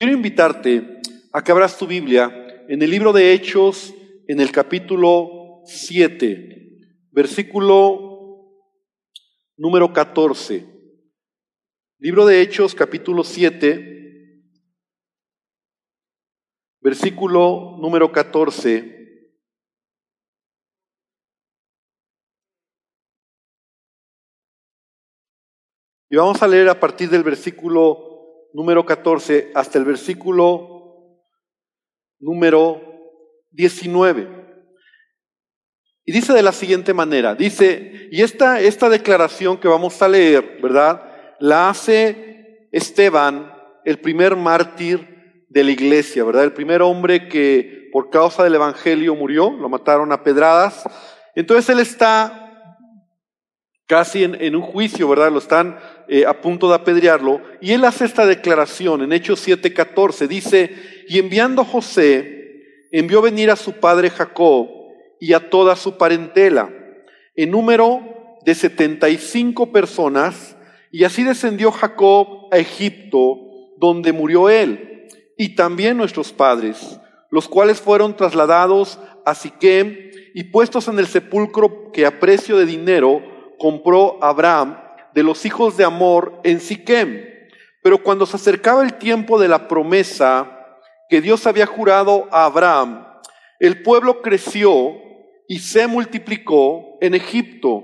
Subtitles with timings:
[0.00, 1.00] Quiero invitarte
[1.32, 3.92] a que abras tu Biblia en el libro de Hechos,
[4.28, 6.78] en el capítulo 7,
[7.10, 8.54] versículo
[9.56, 10.64] número 14.
[11.98, 14.44] Libro de Hechos, capítulo 7,
[16.80, 18.94] versículo número 14.
[26.08, 28.17] Y vamos a leer a partir del versículo
[28.52, 31.20] número 14 hasta el versículo
[32.18, 32.80] número
[33.50, 34.38] 19.
[36.04, 40.58] Y dice de la siguiente manera, dice, y esta, esta declaración que vamos a leer,
[40.62, 41.02] ¿verdad?
[41.38, 43.52] La hace Esteban,
[43.84, 46.44] el primer mártir de la iglesia, ¿verdad?
[46.44, 50.82] El primer hombre que por causa del Evangelio murió, lo mataron a pedradas.
[51.34, 52.48] Entonces él está
[53.86, 55.32] casi en, un juicio, ¿verdad?
[55.32, 55.78] Lo están
[56.10, 57.42] eh, a punto de apedrearlo.
[57.60, 60.26] Y él hace esta declaración en Hechos 7:14.
[60.26, 60.74] Dice,
[61.06, 64.68] y enviando José, envió venir a su padre Jacob
[65.20, 66.70] y a toda su parentela,
[67.36, 68.00] en número
[68.44, 70.56] de 75 personas,
[70.90, 73.36] y así descendió Jacob a Egipto,
[73.76, 76.98] donde murió él, y también nuestros padres,
[77.30, 82.64] los cuales fueron trasladados a Siquem y puestos en el sepulcro que a precio de
[82.64, 83.22] dinero
[83.58, 84.87] compró Abraham
[85.18, 87.28] de los hijos de Amor en Siquem.
[87.82, 93.04] Pero cuando se acercaba el tiempo de la promesa que Dios había jurado a Abraham,
[93.58, 94.94] el pueblo creció
[95.48, 97.82] y se multiplicó en Egipto,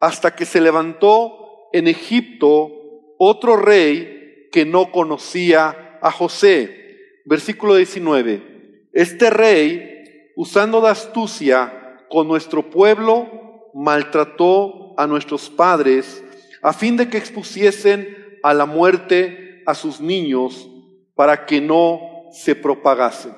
[0.00, 2.70] hasta que se levantó en Egipto
[3.16, 7.22] otro rey que no conocía a José.
[7.24, 8.88] Versículo 19.
[8.92, 10.04] Este rey,
[10.36, 16.22] usando de astucia con nuestro pueblo, maltrató a nuestros padres
[16.62, 20.68] a fin de que expusiesen a la muerte a sus niños
[21.14, 22.00] para que no
[22.32, 23.32] se propagasen.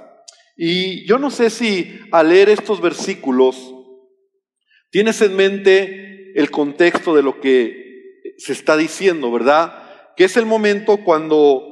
[0.56, 3.74] Y yo no sé si al leer estos versículos
[4.90, 10.12] tienes en mente el contexto de lo que se está diciendo, ¿verdad?
[10.16, 11.64] Que es el momento cuando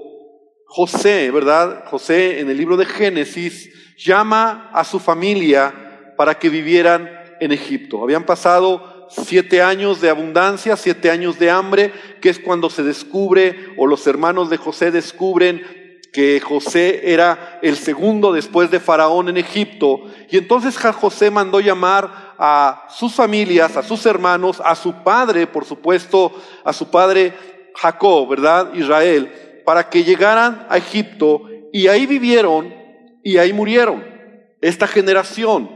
[0.66, 1.84] José, ¿verdad?
[1.86, 8.02] José en el libro de Génesis llama a su familia para que vivieran en Egipto.
[8.02, 13.74] Habían pasado siete años de abundancia, siete años de hambre, que es cuando se descubre
[13.76, 15.62] o los hermanos de José descubren
[16.12, 20.04] que José era el segundo después de Faraón en Egipto.
[20.30, 25.66] Y entonces José mandó llamar a sus familias, a sus hermanos, a su padre, por
[25.66, 26.32] supuesto,
[26.64, 27.34] a su padre
[27.74, 28.72] Jacob, ¿verdad?
[28.72, 32.74] Israel, para que llegaran a Egipto y ahí vivieron
[33.22, 34.02] y ahí murieron
[34.62, 35.70] esta generación.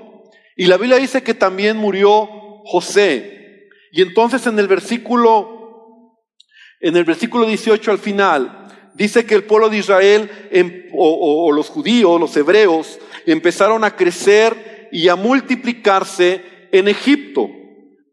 [0.56, 2.28] Y la Biblia dice que también murió
[2.64, 3.68] José.
[3.92, 6.16] Y entonces en el versículo,
[6.80, 11.52] en el versículo 18 al final, dice que el pueblo de Israel em, o, o
[11.52, 17.48] los judíos, los hebreos, empezaron a crecer y a multiplicarse en Egipto,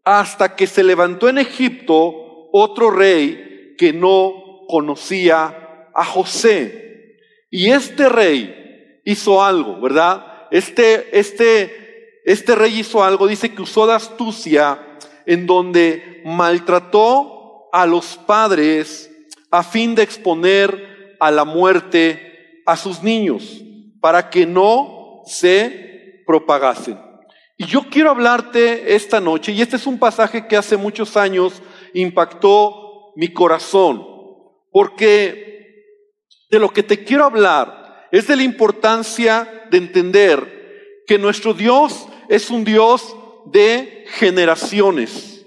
[0.03, 7.18] hasta que se levantó en Egipto otro rey que no conocía a José.
[7.50, 10.47] Y este rey hizo algo, ¿verdad?
[10.52, 11.87] Este, este
[12.27, 14.77] este rey hizo algo, dice que usó de astucia
[15.25, 19.09] en donde maltrató a los padres
[19.49, 23.63] a fin de exponer a la muerte a sus niños
[24.01, 26.99] para que no se propagasen.
[27.55, 31.61] Y yo quiero hablarte esta noche, y este es un pasaje que hace muchos años
[31.94, 34.05] impactó mi corazón,
[34.73, 35.95] porque
[36.51, 40.57] de lo que te quiero hablar es de la importancia de entender
[41.07, 43.15] que nuestro Dios es un Dios
[43.45, 45.45] de generaciones.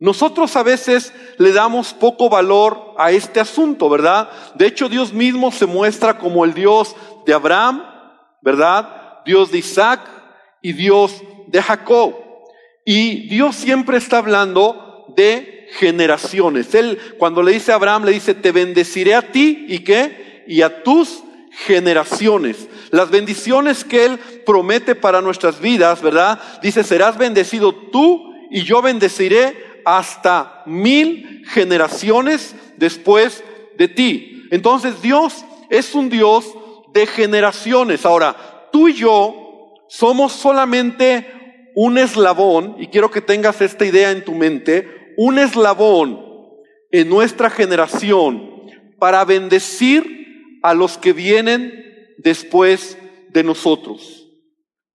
[0.00, 4.30] Nosotros a veces le damos poco valor a este asunto, ¿verdad?
[4.54, 6.94] De hecho, Dios mismo se muestra como el Dios
[7.26, 7.82] de Abraham,
[8.40, 9.22] ¿verdad?
[9.24, 10.00] Dios de Isaac
[10.62, 12.14] y Dios de Jacob.
[12.84, 16.74] Y Dios siempre está hablando de generaciones.
[16.74, 20.44] Él cuando le dice a Abraham, le dice, te bendeciré a ti y qué?
[20.46, 21.22] Y a tus
[21.66, 22.68] generaciones.
[22.90, 26.40] Las bendiciones que Él promete para nuestras vidas, ¿verdad?
[26.62, 33.44] Dice, serás bendecido tú y yo bendeciré hasta mil generaciones después
[33.76, 34.44] de ti.
[34.50, 36.54] Entonces Dios es un Dios
[36.92, 38.04] de generaciones.
[38.06, 44.24] Ahora, tú y yo somos solamente un eslabón, y quiero que tengas esta idea en
[44.24, 46.20] tu mente, un eslabón
[46.90, 48.50] en nuestra generación
[48.98, 51.87] para bendecir a los que vienen
[52.18, 52.98] después
[53.30, 54.26] de nosotros.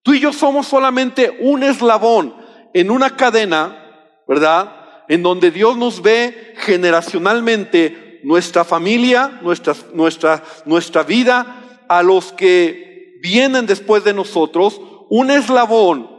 [0.04, 2.36] Tú y yo somos solamente un eslabón
[2.74, 5.06] en una cadena, ¿verdad?
[5.08, 13.20] En donde Dios nos ve generacionalmente nuestra familia, nuestra, nuestra, nuestra vida, a los que
[13.22, 14.80] vienen después de nosotros,
[15.10, 16.10] un eslabón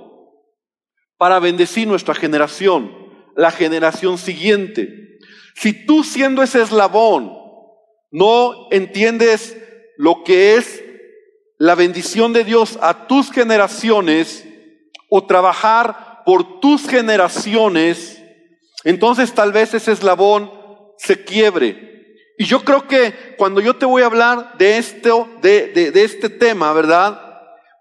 [1.16, 2.94] para bendecir nuestra generación,
[3.36, 5.18] la generación siguiente.
[5.54, 7.32] Si tú siendo ese eslabón
[8.10, 9.56] no entiendes
[9.96, 10.83] lo que es
[11.64, 14.44] la bendición de Dios a tus generaciones
[15.08, 18.22] o trabajar por tus generaciones,
[18.84, 20.52] entonces tal vez ese eslabón
[20.98, 22.18] se quiebre.
[22.36, 26.28] Y yo creo que cuando yo te voy a hablar de, esto, de, de este
[26.28, 27.18] tema, ¿verdad?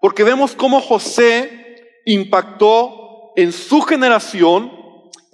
[0.00, 4.72] Porque vemos cómo José impactó en su generación,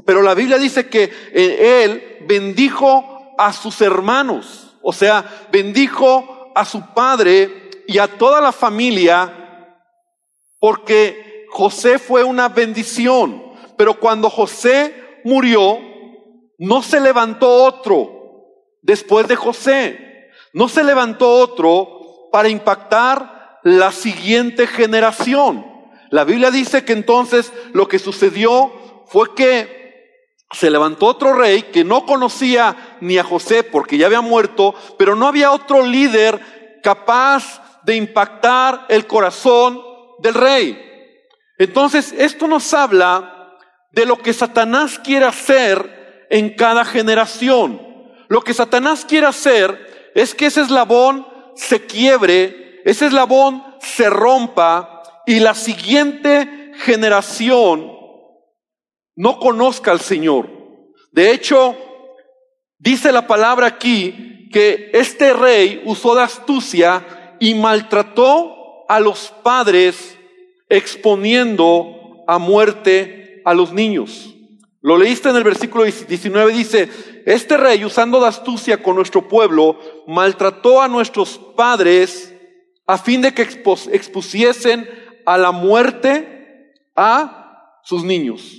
[0.04, 6.64] pero la Biblia dice que eh, él bendijo a sus hermanos, o sea, bendijo a
[6.64, 7.59] su padre
[7.90, 9.74] y a toda la familia,
[10.60, 13.42] porque José fue una bendición.
[13.76, 14.94] Pero cuando José
[15.24, 15.80] murió,
[16.56, 18.46] no se levantó otro
[18.80, 20.28] después de José.
[20.52, 25.66] No se levantó otro para impactar la siguiente generación.
[26.10, 28.72] La Biblia dice que entonces lo que sucedió
[29.06, 34.20] fue que se levantó otro rey que no conocía ni a José porque ya había
[34.20, 39.80] muerto, pero no había otro líder capaz de impactar el corazón
[40.20, 40.90] del rey.
[41.58, 43.56] Entonces, esto nos habla
[43.92, 47.80] de lo que Satanás quiere hacer en cada generación.
[48.28, 55.02] Lo que Satanás quiere hacer es que ese eslabón se quiebre, ese eslabón se rompa
[55.26, 57.92] y la siguiente generación
[59.16, 60.48] no conozca al Señor.
[61.12, 61.76] De hecho,
[62.78, 67.04] dice la palabra aquí que este rey usó de astucia
[67.40, 70.16] y maltrató a los padres
[70.68, 74.34] exponiendo a muerte a los niños.
[74.82, 76.88] Lo leíste en el versículo 19, dice,
[77.26, 82.32] este rey usando de astucia con nuestro pueblo, maltrató a nuestros padres
[82.86, 84.88] a fin de que expusiesen
[85.26, 88.56] a la muerte a sus niños.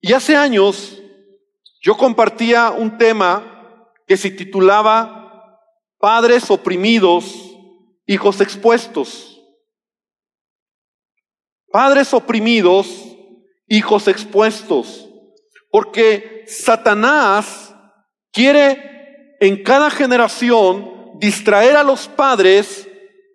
[0.00, 0.98] Y hace años
[1.82, 5.19] yo compartía un tema que se titulaba
[6.00, 7.54] Padres oprimidos,
[8.06, 9.38] hijos expuestos.
[11.70, 12.88] Padres oprimidos,
[13.68, 15.10] hijos expuestos.
[15.70, 17.74] Porque Satanás
[18.32, 22.88] quiere en cada generación distraer a los padres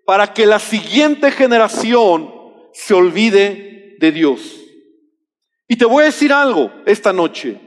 [0.03, 2.33] para que la siguiente generación
[2.73, 4.41] se olvide de Dios.
[5.67, 7.61] Y te voy a decir algo esta noche.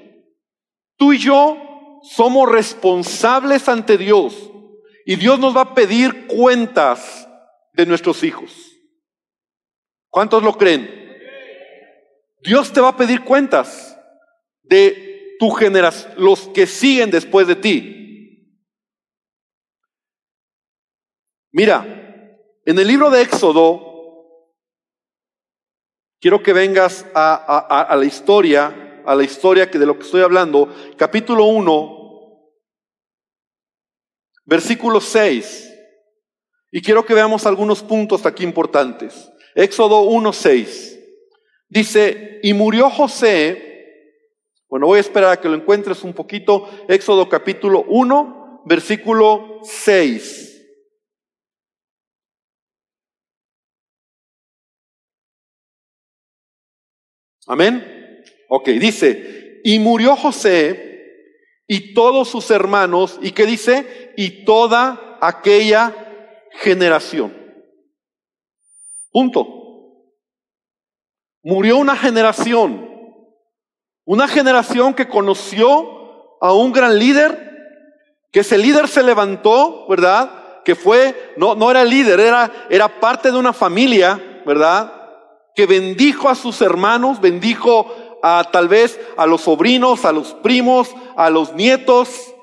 [0.97, 4.49] Tú y yo somos responsables ante Dios
[5.08, 7.26] y Dios nos va a pedir cuentas
[7.72, 8.52] de nuestros hijos.
[10.10, 10.87] ¿Cuántos lo creen?
[12.43, 13.99] Dios te va a pedir cuentas
[14.60, 18.69] de tu generación, los que siguen después de ti.
[21.52, 21.87] Mira,
[22.66, 23.88] en el libro de Éxodo,
[26.20, 30.75] Quiero que vengas a, la historia, a la historia que de lo que estoy hablando,
[30.96, 31.98] capítulo 1,
[34.49, 35.75] versículo 6.
[36.73, 39.31] Y quiero que veamos algunos puntos aquí importantes.
[39.55, 40.99] Éxodo 1, 6.
[41.69, 44.25] Dice, y murió José,
[44.69, 50.47] bueno, voy a esperar a que lo encuentres un poquito, Éxodo capítulo 1, versículo 6.
[57.47, 58.23] Amén.
[58.49, 60.88] Ok, dice, y murió José
[61.70, 64.14] y todos sus hermanos, ¿y qué dice?
[64.16, 65.94] Y toda aquella
[66.62, 67.37] generación.
[69.12, 69.46] Punto.
[71.42, 72.88] Murió una generación,
[74.04, 77.46] una generación que conoció a un gran líder,
[78.32, 80.62] que ese líder se levantó, ¿verdad?
[80.64, 84.98] Que fue, no, no era líder, era, era parte de una familia, ¿verdad?
[85.58, 90.94] que bendijo a sus hermanos, bendijo a tal vez a los sobrinos, a los primos,
[91.16, 92.34] a los nietos,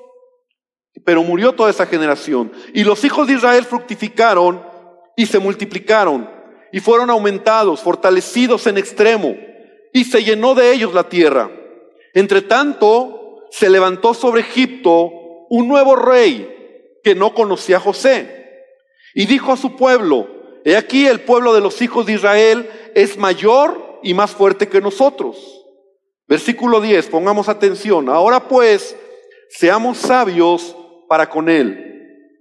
[1.04, 2.52] pero murió toda esa generación.
[2.74, 4.62] Y los hijos de Israel fructificaron
[5.16, 6.36] y se multiplicaron
[6.72, 9.34] y fueron aumentados, fortalecidos en extremo,
[9.92, 11.50] y se llenó de ellos la tierra.
[12.12, 15.10] Entre tanto, se levantó sobre Egipto
[15.48, 18.64] un nuevo rey que no conocía a José,
[19.14, 20.28] y dijo a su pueblo,
[20.66, 24.80] He aquí el pueblo de los hijos de Israel es mayor y más fuerte que
[24.80, 25.55] nosotros.
[26.28, 28.08] Versículo 10, pongamos atención.
[28.08, 28.96] Ahora pues,
[29.50, 30.76] seamos sabios
[31.08, 32.32] para con él,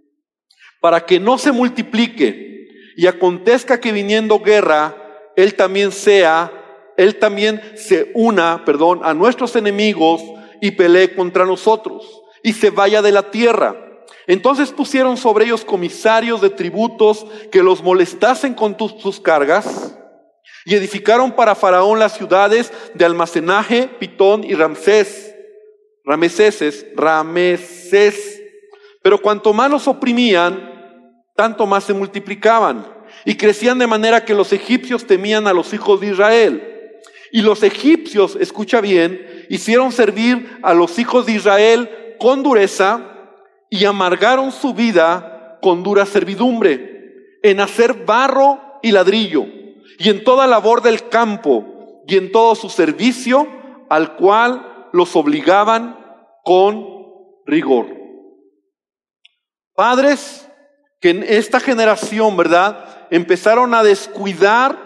[0.81, 4.95] para que no se multiplique y acontezca que viniendo guerra,
[5.35, 6.51] él también sea,
[6.97, 10.23] él también se una, perdón, a nuestros enemigos
[10.61, 13.75] y pelee contra nosotros y se vaya de la tierra.
[14.27, 19.95] Entonces pusieron sobre ellos comisarios de tributos que los molestasen con sus cargas
[20.65, 25.35] y edificaron para Faraón las ciudades de almacenaje, Pitón y Ramsés,
[26.03, 28.41] Rameses, Rameses.
[29.03, 30.73] Pero cuanto más los oprimían,
[31.35, 32.85] tanto más se multiplicaban
[33.25, 36.71] y crecían de manera que los egipcios temían a los hijos de Israel.
[37.31, 43.01] Y los egipcios, escucha bien, hicieron servir a los hijos de Israel con dureza
[43.69, 49.45] y amargaron su vida con dura servidumbre, en hacer barro y ladrillo,
[49.97, 53.47] y en toda labor del campo, y en todo su servicio,
[53.89, 55.97] al cual los obligaban
[56.43, 56.87] con
[57.45, 57.87] rigor.
[59.73, 60.49] Padres
[61.01, 63.07] que en esta generación, ¿verdad?
[63.11, 64.77] Empezaron a descuidar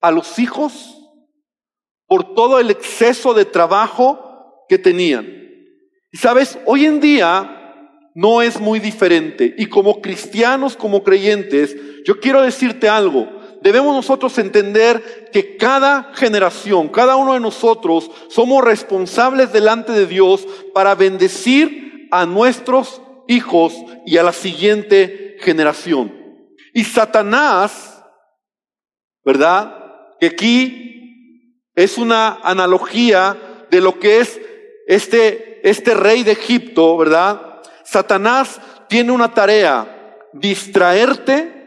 [0.00, 0.98] a los hijos
[2.06, 5.26] por todo el exceso de trabajo que tenían.
[6.12, 9.54] Y sabes, hoy en día no es muy diferente.
[9.56, 13.33] Y como cristianos, como creyentes, yo quiero decirte algo.
[13.64, 20.46] Debemos nosotros entender que cada generación, cada uno de nosotros, somos responsables delante de Dios
[20.74, 23.72] para bendecir a nuestros hijos
[24.04, 26.14] y a la siguiente generación.
[26.74, 28.04] Y Satanás,
[29.24, 29.74] ¿verdad?
[30.20, 34.38] Que aquí es una analogía de lo que es
[34.86, 37.62] este, este rey de Egipto, ¿verdad?
[37.82, 41.63] Satanás tiene una tarea, distraerte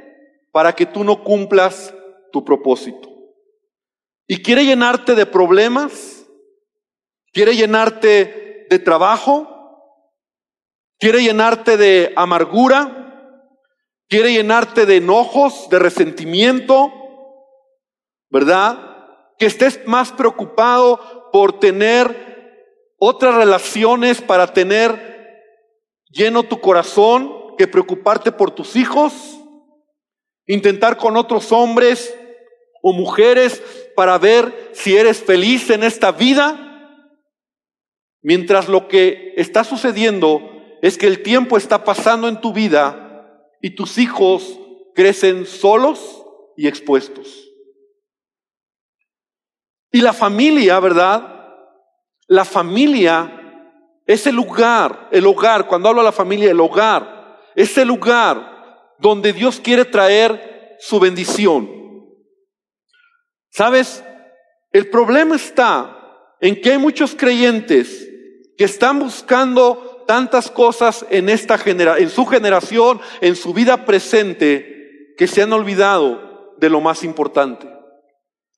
[0.58, 1.94] para que tú no cumplas
[2.32, 3.08] tu propósito.
[4.28, 6.26] Y quiere llenarte de problemas,
[7.32, 9.48] quiere llenarte de trabajo,
[10.98, 13.38] quiere llenarte de amargura,
[14.10, 16.92] quiere llenarte de enojos, de resentimiento,
[18.32, 18.80] ¿verdad?
[19.38, 25.44] Que estés más preocupado por tener otras relaciones, para tener
[26.10, 29.37] lleno tu corazón que preocuparte por tus hijos,
[30.48, 32.18] intentar con otros hombres
[32.82, 33.62] o mujeres
[33.96, 36.64] para ver si eres feliz en esta vida,
[38.22, 40.42] mientras lo que está sucediendo
[40.82, 44.60] es que el tiempo está pasando en tu vida y tus hijos
[44.96, 46.24] crecen solos
[46.56, 47.48] y expuestos.
[49.92, 51.36] Y la familia, ¿verdad?
[52.28, 53.34] La familia
[54.06, 58.57] es el lugar, el hogar, cuando hablo a la familia, el hogar, es el lugar
[59.00, 61.70] donde Dios quiere traer su bendición.
[63.50, 64.04] ¿Sabes?
[64.72, 65.98] El problema está
[66.40, 68.08] en que hay muchos creyentes
[68.58, 75.16] que están buscando tantas cosas en esta genera en su generación, en su vida presente,
[75.18, 77.68] que se han olvidado de lo más importante.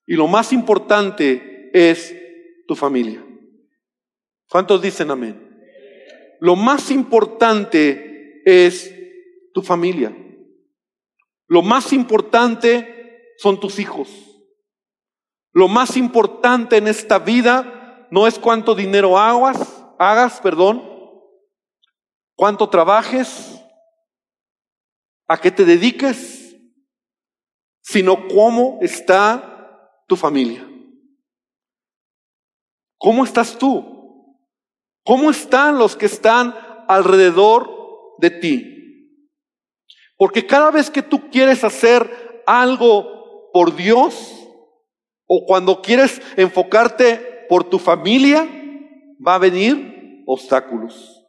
[0.05, 2.15] Y lo más importante es
[2.67, 3.24] tu familia.
[4.50, 5.48] ¿Cuántos dicen amén?
[6.39, 8.93] Lo más importante es
[9.53, 10.15] tu familia.
[11.50, 14.08] Lo más importante son tus hijos.
[15.51, 20.84] Lo más importante en esta vida no es cuánto dinero hagas, hagas, perdón,
[22.36, 23.60] cuánto trabajes,
[25.27, 26.56] a qué te dediques,
[27.82, 30.68] sino cómo está tu familia.
[33.00, 34.38] ¿Cómo estás tú?
[35.03, 36.53] ¿Cómo están los que están
[36.88, 38.78] alrededor de ti?
[40.20, 44.36] Porque cada vez que tú quieres hacer algo por Dios,
[45.26, 48.46] o cuando quieres enfocarte por tu familia,
[49.26, 51.26] va a venir obstáculos.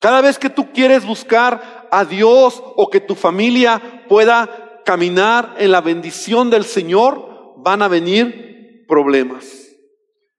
[0.00, 5.70] Cada vez que tú quieres buscar a Dios o que tu familia pueda caminar en
[5.70, 9.44] la bendición del Señor, van a venir problemas.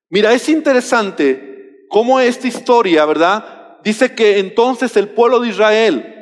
[0.09, 3.77] Mira, es interesante cómo esta historia, ¿verdad?
[3.83, 6.14] Dice que entonces el pueblo de Israel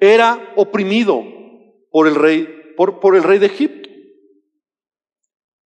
[0.00, 1.24] era oprimido
[1.90, 3.88] por el rey, por, por el rey de Egipto.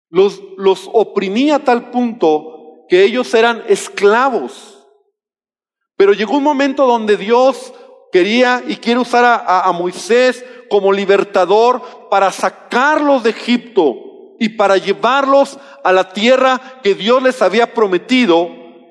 [0.09, 4.87] Los, los oprimía a tal punto que ellos eran esclavos.
[5.97, 7.73] Pero llegó un momento donde Dios
[8.11, 13.95] quería y quiere usar a, a, Moisés como libertador para sacarlos de Egipto
[14.39, 18.49] y para llevarlos a la tierra que Dios les había prometido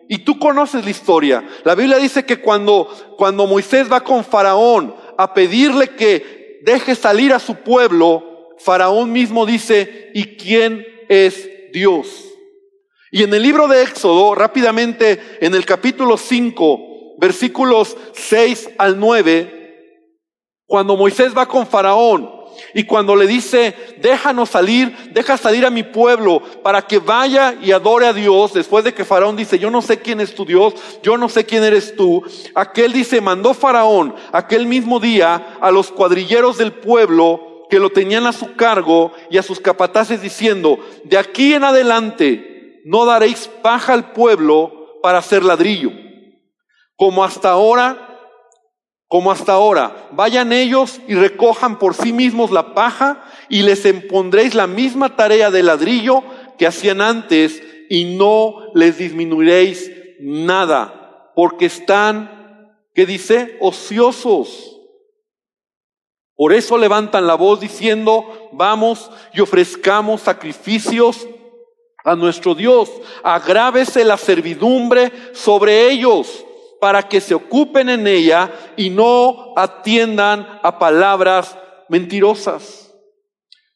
[0.09, 1.49] y tú conoces la historia.
[1.65, 7.33] La Biblia dice que cuando, cuando Moisés va con Faraón a pedirle que deje salir
[7.33, 12.25] a su pueblo, Faraón mismo dice, ¿y quién es Dios?
[13.11, 19.57] Y en el libro de Éxodo, rápidamente, en el capítulo 5, versículos 6 al 9,
[20.67, 22.36] cuando Moisés va con Faraón
[22.75, 27.73] Y cuando le dice, déjanos salir, deja salir a mi pueblo para que vaya y
[27.73, 30.75] adore a Dios, después de que Faraón dice, yo no sé quién es tu Dios,
[31.03, 32.23] yo no sé quién eres tú,
[32.55, 38.27] aquel dice, mandó Faraón aquel mismo día a los cuadrilleros del pueblo que lo tenían
[38.27, 43.93] a su cargo y a sus capataces diciendo, de aquí en adelante no daréis paja
[43.93, 45.91] al pueblo para hacer ladrillo.
[46.97, 48.06] Como hasta ahora
[49.09, 50.09] como hasta ahora.
[50.13, 55.51] Vayan ellos y recojan por sí mismos la paja y les impondréis la misma tarea
[55.51, 56.23] de ladrillo
[56.59, 63.57] que hacían antes y no les disminuiréis nada, porque están, ¿qué dice?
[63.61, 64.73] Ociosos.
[66.35, 71.27] Por eso levantan la voz diciendo, vamos y ofrezcamos sacrificios
[72.05, 72.91] a nuestro Dios.
[73.23, 76.45] Agrávese la servidumbre sobre ellos
[76.81, 81.57] para que se ocupen en ella y no atiendan a palabras
[81.89, 82.95] mentirosas.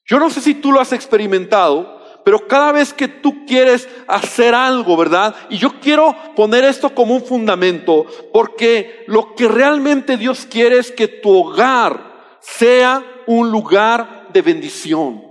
[0.05, 4.55] Yo no sé si tú lo has experimentado, pero cada vez que tú quieres hacer
[4.55, 5.35] algo, ¿verdad?
[5.49, 10.93] Y yo quiero poner esto como un fundamento, porque lo que realmente Dios quiere es
[10.93, 15.23] que tu hogar sea un lugar de bendición.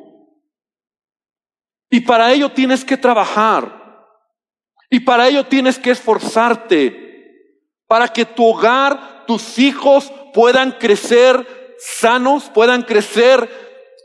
[1.89, 3.77] Y para ello tienes que trabajar.
[4.89, 7.08] Y para ello tienes que esforzarte
[7.89, 13.49] para que tu hogar, tus hijos puedan crecer sanos, puedan crecer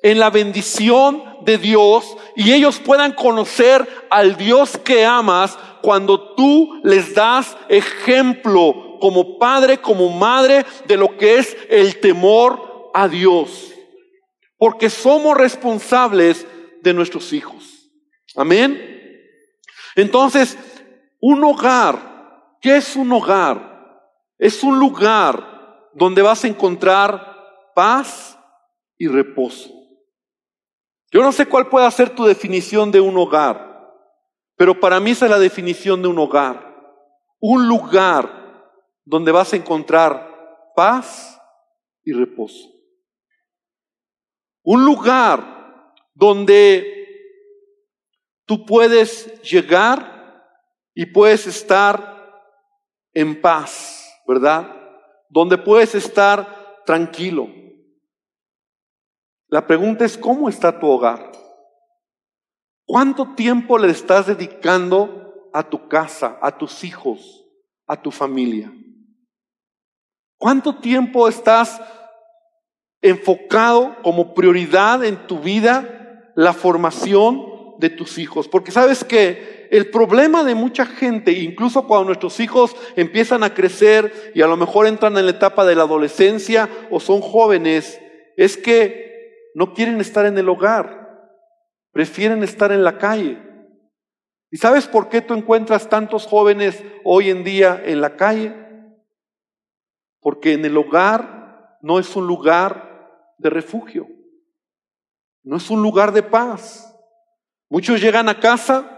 [0.02, 6.80] en la bendición de Dios y ellos puedan conocer al Dios que amas cuando tú
[6.82, 13.70] les das ejemplo como padre, como madre de lo que es el temor a Dios.
[14.56, 16.46] Porque somos responsables
[16.80, 17.90] de nuestros hijos.
[18.34, 18.80] Amén.
[19.94, 20.56] Entonces,
[21.20, 23.73] un hogar, ¿qué es un hogar?
[24.38, 28.38] Es un lugar donde vas a encontrar paz
[28.98, 29.70] y reposo.
[31.10, 33.92] Yo no sé cuál puede ser tu definición de un hogar,
[34.56, 36.74] pero para mí esa es la definición de un hogar.
[37.40, 38.42] Un lugar
[39.04, 41.40] donde vas a encontrar paz
[42.02, 42.68] y reposo.
[44.62, 46.90] Un lugar donde
[48.46, 50.42] tú puedes llegar
[50.94, 52.14] y puedes estar
[53.12, 54.74] en paz ¿verdad?
[55.28, 57.48] Donde puedes estar tranquilo.
[59.48, 61.32] La pregunta es, ¿cómo está tu hogar?
[62.86, 67.44] ¿Cuánto tiempo le estás dedicando a tu casa, a tus hijos,
[67.86, 68.72] a tu familia?
[70.38, 71.80] ¿Cuánto tiempo estás
[73.00, 78.48] enfocado como prioridad en tu vida la formación de tus hijos?
[78.48, 84.32] Porque sabes que el problema de mucha gente, incluso cuando nuestros hijos empiezan a crecer
[84.34, 88.00] y a lo mejor entran en la etapa de la adolescencia o son jóvenes,
[88.36, 91.30] es que no quieren estar en el hogar,
[91.92, 93.38] prefieren estar en la calle.
[94.50, 98.54] ¿Y sabes por qué tú encuentras tantos jóvenes hoy en día en la calle?
[100.20, 104.08] Porque en el hogar no es un lugar de refugio,
[105.42, 106.96] no es un lugar de paz.
[107.68, 108.93] Muchos llegan a casa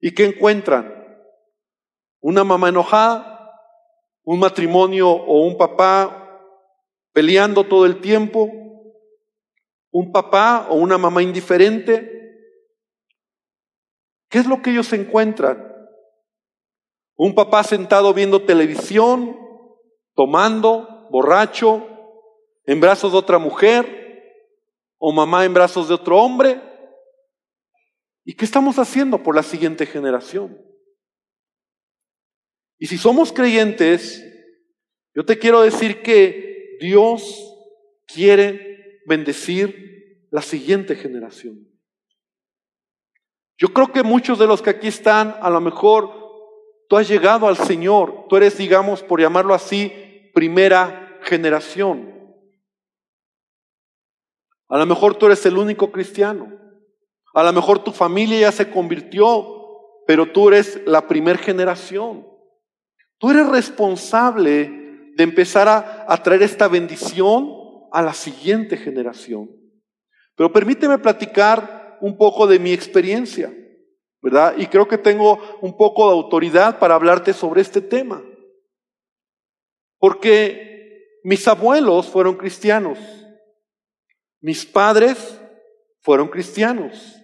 [0.00, 0.94] ¿Y qué encuentran?
[2.20, 3.52] Una mamá enojada,
[4.24, 6.42] un matrimonio o un papá
[7.12, 8.50] peleando todo el tiempo,
[9.90, 12.14] un papá o una mamá indiferente.
[14.28, 15.74] ¿Qué es lo que ellos encuentran?
[17.16, 19.36] Un papá sentado viendo televisión,
[20.14, 21.86] tomando, borracho,
[22.64, 23.98] en brazos de otra mujer,
[24.98, 26.60] o mamá en brazos de otro hombre.
[28.28, 30.60] ¿Y qué estamos haciendo por la siguiente generación?
[32.78, 34.22] Y si somos creyentes,
[35.14, 37.56] yo te quiero decir que Dios
[38.06, 41.70] quiere bendecir la siguiente generación.
[43.56, 46.12] Yo creo que muchos de los que aquí están, a lo mejor
[46.86, 49.90] tú has llegado al Señor, tú eres, digamos, por llamarlo así,
[50.34, 52.14] primera generación.
[54.68, 56.67] A lo mejor tú eres el único cristiano.
[57.34, 59.58] A lo mejor tu familia ya se convirtió,
[60.06, 62.26] pero tú eres la primera generación.
[63.18, 64.78] Tú eres responsable
[65.14, 67.52] de empezar a, traer esta bendición
[67.90, 69.50] a la siguiente generación.
[70.36, 73.52] Pero permíteme platicar un poco de mi experiencia,
[74.22, 74.54] ¿verdad?
[74.56, 78.22] Y creo que tengo un poco de autoridad para hablarte sobre este tema.
[79.98, 82.98] Porque mis abuelos fueron cristianos,
[84.40, 85.40] mis padres
[86.00, 87.17] fueron cristianos.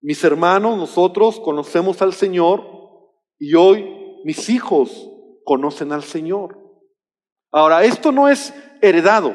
[0.00, 2.64] Mis hermanos, nosotros conocemos al Señor
[3.38, 3.88] y hoy
[4.24, 5.10] mis hijos
[5.44, 6.58] conocen al Señor.
[7.52, 9.34] Ahora, esto no es heredado,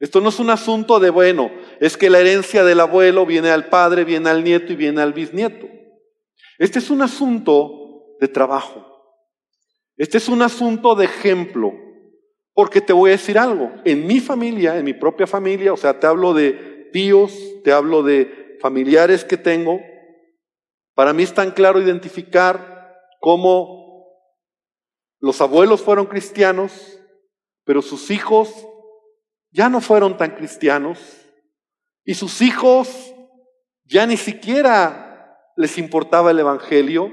[0.00, 3.68] Esto no es un asunto de, bueno, es que la herencia del abuelo viene al
[3.68, 5.66] padre, viene al nieto y viene al bisnieto.
[6.58, 8.84] Este es un asunto de trabajo.
[9.96, 11.72] Este es un asunto de ejemplo.
[12.52, 15.98] Porque te voy a decir algo, en mi familia, en mi propia familia, o sea,
[15.98, 17.32] te hablo de tíos,
[17.64, 19.78] te hablo de familiares que tengo,
[20.94, 24.08] para mí es tan claro identificar cómo
[25.20, 26.98] los abuelos fueron cristianos,
[27.64, 28.66] pero sus hijos
[29.50, 30.98] ya no fueron tan cristianos
[32.06, 33.14] y sus hijos
[33.84, 37.12] ya ni siquiera les importaba el Evangelio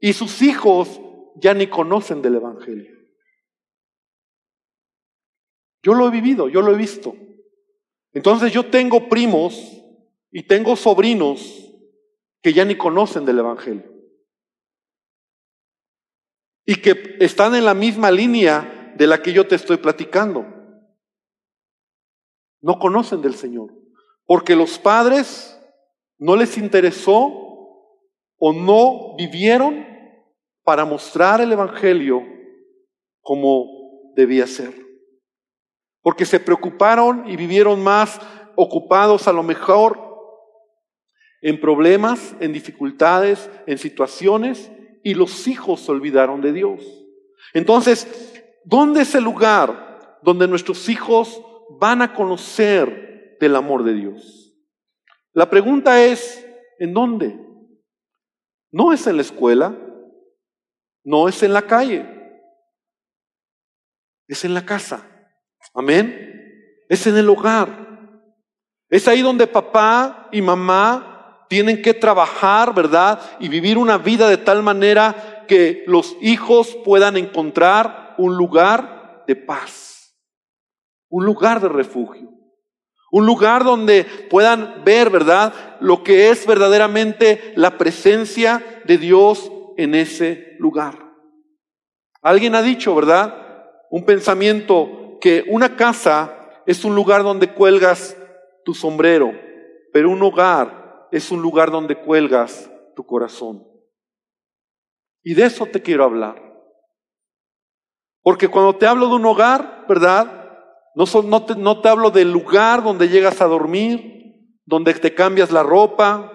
[0.00, 1.00] y sus hijos
[1.34, 2.96] ya ni conocen del Evangelio.
[5.82, 7.16] Yo lo he vivido, yo lo he visto.
[8.12, 9.80] Entonces yo tengo primos
[10.36, 11.72] y tengo sobrinos
[12.42, 13.88] que ya ni conocen del Evangelio.
[16.66, 20.44] Y que están en la misma línea de la que yo te estoy platicando.
[22.60, 23.72] No conocen del Señor.
[24.26, 25.56] Porque los padres
[26.18, 27.14] no les interesó
[28.36, 29.86] o no vivieron
[30.64, 32.24] para mostrar el Evangelio
[33.20, 34.74] como debía ser.
[36.02, 38.20] Porque se preocuparon y vivieron más
[38.56, 40.13] ocupados a lo mejor
[41.44, 46.82] en problemas, en dificultades, en situaciones, y los hijos se olvidaron de Dios.
[47.52, 48.32] Entonces,
[48.64, 51.42] ¿dónde es el lugar donde nuestros hijos
[51.78, 54.56] van a conocer del amor de Dios?
[55.34, 56.42] La pregunta es,
[56.78, 57.38] ¿en dónde?
[58.72, 59.76] No es en la escuela,
[61.04, 62.06] no es en la calle,
[64.26, 65.06] es en la casa.
[65.74, 66.86] Amén.
[66.88, 67.84] Es en el hogar.
[68.88, 71.13] Es ahí donde papá y mamá
[71.54, 73.20] tienen que trabajar, ¿verdad?
[73.38, 79.36] Y vivir una vida de tal manera que los hijos puedan encontrar un lugar de
[79.36, 80.16] paz,
[81.08, 82.28] un lugar de refugio,
[83.12, 85.54] un lugar donde puedan ver, ¿verdad?
[85.78, 90.98] Lo que es verdaderamente la presencia de Dios en ese lugar.
[92.20, 93.32] Alguien ha dicho, ¿verdad?
[93.92, 96.34] Un pensamiento que una casa
[96.66, 98.16] es un lugar donde cuelgas
[98.64, 99.32] tu sombrero,
[99.92, 100.83] pero un hogar
[101.14, 103.64] es un lugar donde cuelgas tu corazón.
[105.22, 106.42] Y de eso te quiero hablar.
[108.20, 110.58] Porque cuando te hablo de un hogar, ¿verdad?
[110.96, 116.32] No, no, te, hablo del lugar donde llegas a dormir, donde te cambias la ropa,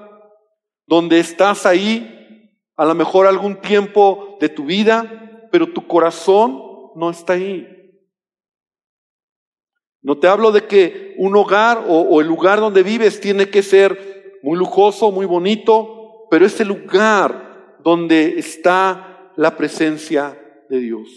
[0.88, 2.16] donde estás ahí
[2.78, 6.64] a lo mejor algún tiempo de tu vida, pero tu corazón
[6.96, 7.68] no está ahí.
[10.02, 14.09] No te hablo de que un hogar o el lugar donde vives tiene que ser
[14.44, 20.38] muy lujoso, muy bonito, pero es el lugar donde está la presencia
[20.70, 21.10] de Dios.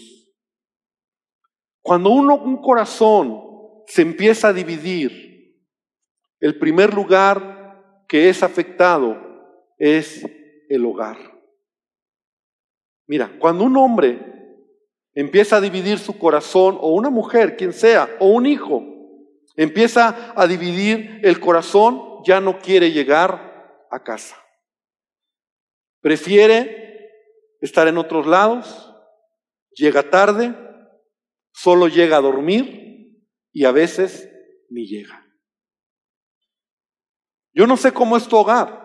[1.81, 3.41] Cuando uno, un corazón
[3.87, 5.57] se empieza a dividir,
[6.39, 9.17] el primer lugar que es afectado
[9.77, 10.25] es
[10.69, 11.17] el hogar.
[13.07, 14.19] Mira, cuando un hombre
[15.13, 18.83] empieza a dividir su corazón, o una mujer, quien sea, o un hijo,
[19.55, 24.37] empieza a dividir el corazón, ya no quiere llegar a casa.
[26.01, 27.09] Prefiere
[27.61, 28.93] estar en otros lados,
[29.75, 30.55] llega tarde,
[31.53, 34.29] solo llega a dormir y a veces
[34.69, 35.25] ni llega.
[37.53, 38.83] Yo no sé cómo es tu hogar,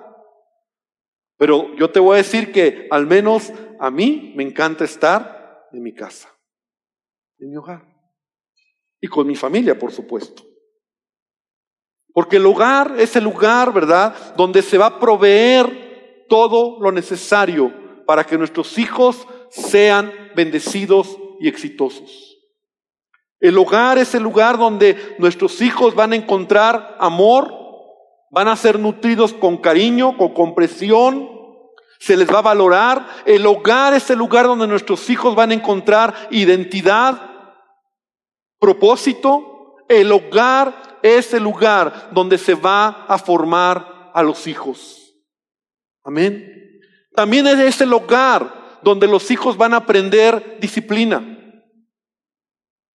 [1.36, 5.82] pero yo te voy a decir que al menos a mí me encanta estar en
[5.82, 6.28] mi casa,
[7.38, 7.98] en mi hogar
[9.00, 10.47] y con mi familia, por supuesto.
[12.12, 17.72] Porque el hogar es el lugar, ¿verdad?, donde se va a proveer todo lo necesario
[18.06, 22.36] para que nuestros hijos sean bendecidos y exitosos.
[23.40, 27.54] El hogar es el lugar donde nuestros hijos van a encontrar amor,
[28.30, 31.38] van a ser nutridos con cariño, con compresión,
[31.98, 33.06] se les va a valorar.
[33.26, 37.20] El hogar es el lugar donde nuestros hijos van a encontrar identidad,
[38.58, 39.76] propósito.
[39.88, 45.14] El hogar es el lugar donde se va a formar a los hijos.
[46.04, 46.80] Amén.
[47.14, 51.36] También es el hogar donde los hijos van a aprender disciplina.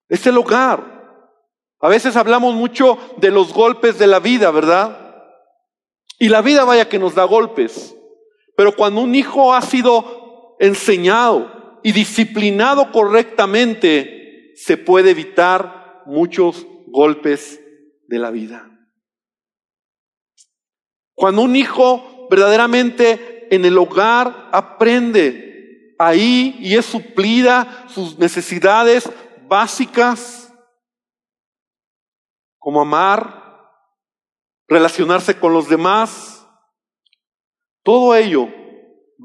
[0.07, 0.93] Es el hogar.
[1.79, 5.15] A veces hablamos mucho de los golpes de la vida, ¿verdad?
[6.19, 7.95] Y la vida vaya que nos da golpes.
[8.55, 17.59] Pero cuando un hijo ha sido enseñado y disciplinado correctamente, se puede evitar muchos golpes
[18.13, 18.69] de la vida.
[21.15, 29.09] Cuando un hijo verdaderamente en el hogar aprende ahí y es suplida sus necesidades
[29.47, 30.53] básicas,
[32.59, 33.67] como amar,
[34.67, 36.47] relacionarse con los demás.
[37.83, 38.47] Todo ello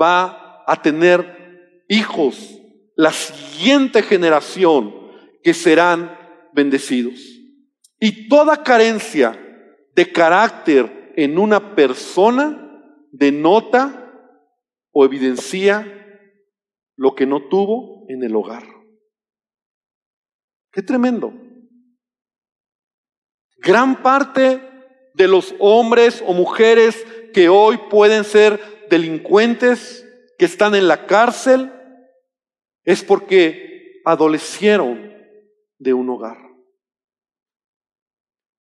[0.01, 2.59] va a tener hijos,
[2.97, 4.95] la siguiente generación
[5.43, 6.19] que serán
[6.55, 7.38] bendecidos.
[8.01, 9.39] Y toda carencia
[9.95, 12.65] de carácter en una persona
[13.11, 14.05] denota
[14.93, 15.95] o evidencia
[16.97, 18.65] lo que no tuvo en el hogar.
[20.73, 21.33] Qué tremendo.
[23.57, 24.61] Gran parte
[25.15, 30.07] de los hombres o mujeres que hoy pueden ser delincuentes,
[30.39, 31.73] que están en la cárcel,
[32.85, 35.13] es porque adolecieron
[35.79, 36.48] de un hogar.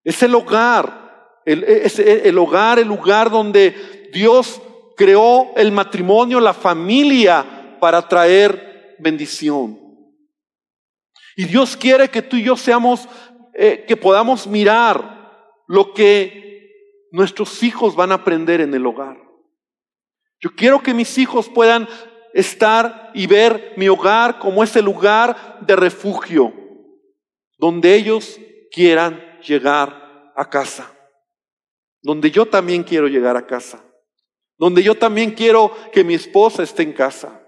[0.08, 4.58] Es el hogar, el, es el hogar, el lugar donde Dios
[4.96, 9.78] creó el matrimonio, la familia, para traer bendición.
[11.36, 13.06] Y Dios quiere que tú y yo seamos,
[13.52, 15.30] eh, que podamos mirar
[15.66, 19.18] lo que nuestros hijos van a aprender en el hogar.
[20.40, 21.86] Yo quiero que mis hijos puedan
[22.32, 26.54] estar y ver mi hogar como ese lugar de refugio,
[27.58, 28.40] donde ellos
[28.70, 30.90] quieran llegar a casa,
[32.02, 33.84] donde yo también quiero llegar a casa,
[34.56, 37.40] donde yo también quiero que mi esposa esté en casa,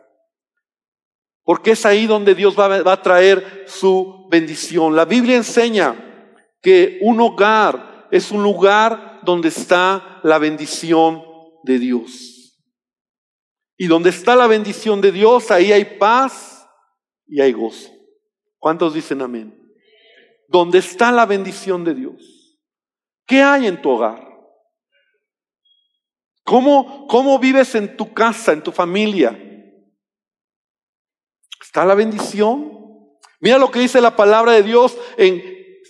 [1.44, 4.94] porque es ahí donde Dios va, a traer su bendición.
[4.94, 6.28] La Biblia enseña
[6.62, 11.24] que un hogar es un lugar donde está la bendición
[11.64, 12.56] de Dios.
[13.76, 16.66] Y donde está la bendición de Dios, ahí hay paz
[17.26, 17.90] y hay gozo.
[18.58, 19.59] ¿Cuántos dicen amén?
[20.50, 22.58] Donde está la bendición de Dios.
[23.26, 24.26] ¿Qué hay en tu hogar?
[26.44, 29.38] ¿Cómo, cómo vives en tu casa, en tu familia?
[31.62, 32.72] ¿Está la bendición?
[33.38, 35.42] Mira lo que dice la palabra de Dios en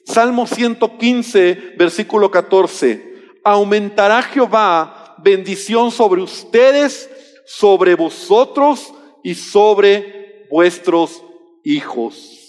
[0.04, 3.38] Salmo 115, versículo 14.
[3.42, 7.10] Aumentará Jehová bendición sobre ustedes
[7.50, 8.94] sobre vosotros
[9.24, 11.20] y sobre vuestros
[11.64, 12.39] hijos.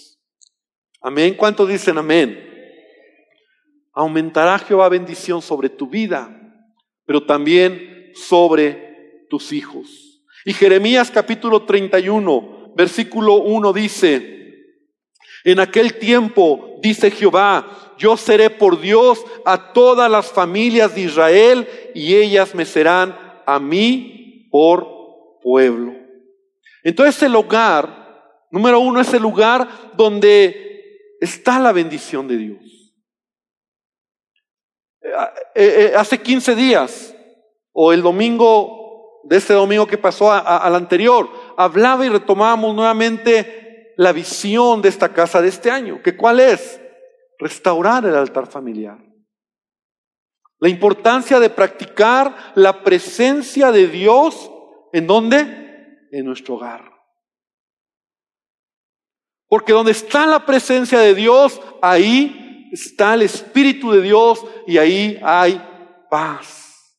[1.02, 1.34] Amén.
[1.34, 2.48] ¿Cuántos dicen amén?
[3.92, 6.30] Aumentará Jehová bendición sobre tu vida,
[7.04, 10.22] pero también sobre tus hijos.
[10.44, 14.32] Y Jeremías capítulo 31, versículo 1 dice,
[15.42, 21.68] en aquel tiempo, dice Jehová, yo seré por Dios a todas las familias de Israel
[21.96, 24.86] y ellas me serán a mí por
[25.42, 25.94] pueblo.
[26.84, 30.71] Entonces el hogar, número uno, es el lugar donde
[31.22, 32.94] está la bendición de Dios.
[35.54, 37.14] Eh, eh, hace 15 días,
[37.72, 44.12] o el domingo, de este domingo que pasó al anterior, hablaba y retomábamos nuevamente la
[44.12, 46.80] visión de esta casa de este año, que cuál es?
[47.38, 48.98] Restaurar el altar familiar.
[50.58, 54.50] La importancia de practicar la presencia de Dios,
[54.92, 56.08] ¿en dónde?
[56.10, 56.91] En nuestro hogar.
[59.52, 65.20] Porque donde está la presencia de Dios, ahí está el Espíritu de Dios y ahí
[65.22, 65.62] hay
[66.08, 66.96] paz.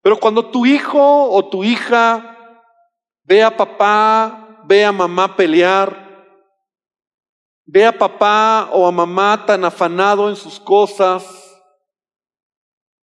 [0.00, 2.64] Pero cuando tu hijo o tu hija
[3.24, 6.08] ve a papá, ve a mamá pelear,
[7.66, 11.26] Ve a papá o a mamá tan afanado en sus cosas,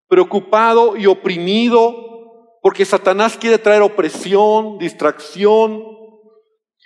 [0.07, 6.04] preocupado y oprimido, porque Satanás quiere traer opresión, distracción,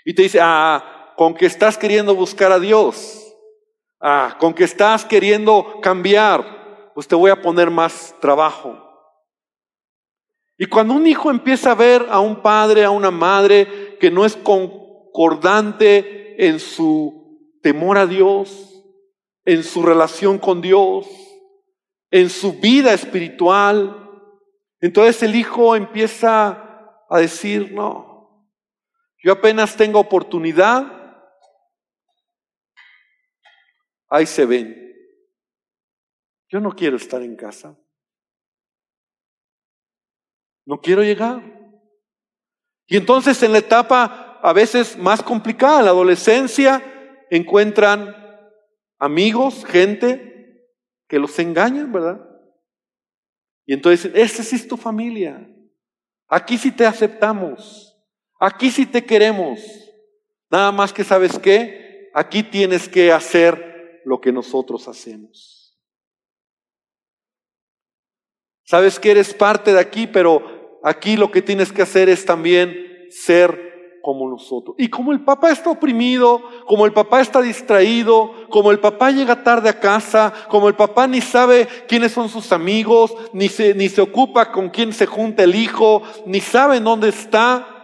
[0.09, 3.31] y te dice, ah, con que estás queriendo buscar a Dios,
[4.01, 8.75] ah, con que estás queriendo cambiar, pues te voy a poner más trabajo.
[10.57, 14.25] Y cuando un hijo empieza a ver a un padre, a una madre que no
[14.25, 18.83] es concordante en su temor a Dios,
[19.45, 21.05] en su relación con Dios,
[22.09, 24.09] en su vida espiritual.
[24.81, 28.08] Entonces el hijo empieza a decir, no,
[29.23, 30.85] yo apenas tengo oportunidad,
[34.09, 34.89] ahí se ven.
[36.49, 37.77] Yo no quiero estar en casa.
[40.65, 41.41] No quiero llegar.
[42.87, 46.81] Y entonces en la etapa a veces más complicada, la adolescencia,
[47.29, 48.15] encuentran
[48.97, 50.65] amigos, gente
[51.07, 52.25] que los engañan, ¿verdad?
[53.65, 55.47] Y entonces, esa sí es tu familia.
[56.27, 57.88] Aquí sí te aceptamos.
[58.39, 59.59] Aquí sí te queremos.
[60.49, 65.77] Nada más que sabes qué, aquí tienes que hacer lo que nosotros hacemos.
[68.63, 73.07] Sabes que eres parte de aquí, pero aquí lo que tienes que hacer es también
[73.09, 74.75] ser como nosotros.
[74.79, 79.43] Y como el papá está oprimido, como el papá está distraído, como el papá llega
[79.43, 83.89] tarde a casa, como el papá ni sabe quiénes son sus amigos, ni se, ni
[83.89, 87.78] se ocupa con quién se junta el hijo, ni sabe dónde está,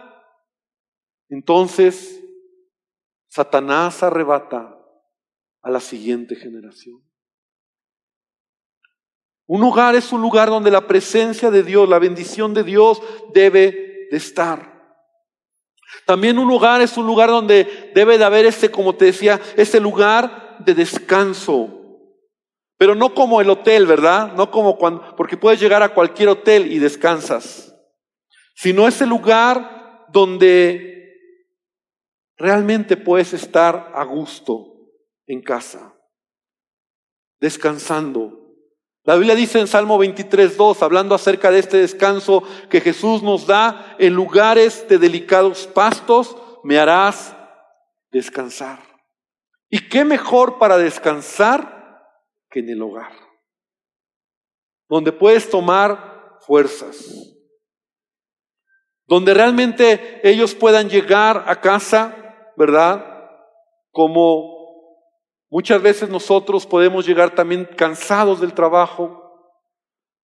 [1.28, 2.22] entonces
[3.28, 4.78] Satanás arrebata
[5.62, 7.02] a la siguiente generación.
[9.46, 13.00] Un hogar es un lugar donde la presencia de Dios, la bendición de Dios
[13.32, 14.76] debe de estar.
[16.04, 19.80] También un lugar es un lugar donde debe de haber ese, como te decía, ese
[19.80, 21.72] lugar de descanso.
[22.76, 24.32] Pero no como el hotel, ¿verdad?
[24.34, 27.74] No como cuando, porque puedes llegar a cualquier hotel y descansas.
[28.54, 30.95] Sino ese lugar donde
[32.36, 34.90] realmente puedes estar a gusto
[35.26, 35.94] en casa,
[37.40, 38.46] descansando,
[39.06, 43.46] la Biblia dice en Salmo 23, 2, hablando acerca de este descanso que Jesús nos
[43.46, 47.36] da en lugares de delicados pastos, me harás
[48.10, 48.80] descansar.
[49.70, 52.04] ¿Y qué mejor para descansar
[52.50, 53.12] que en el hogar?
[54.88, 57.32] Donde puedes tomar fuerzas.
[59.06, 62.25] Donde realmente ellos puedan llegar a casa,
[62.56, 63.04] ¿verdad?
[63.90, 64.56] Como
[65.48, 69.22] Muchas veces nosotros podemos llegar también cansados del trabajo,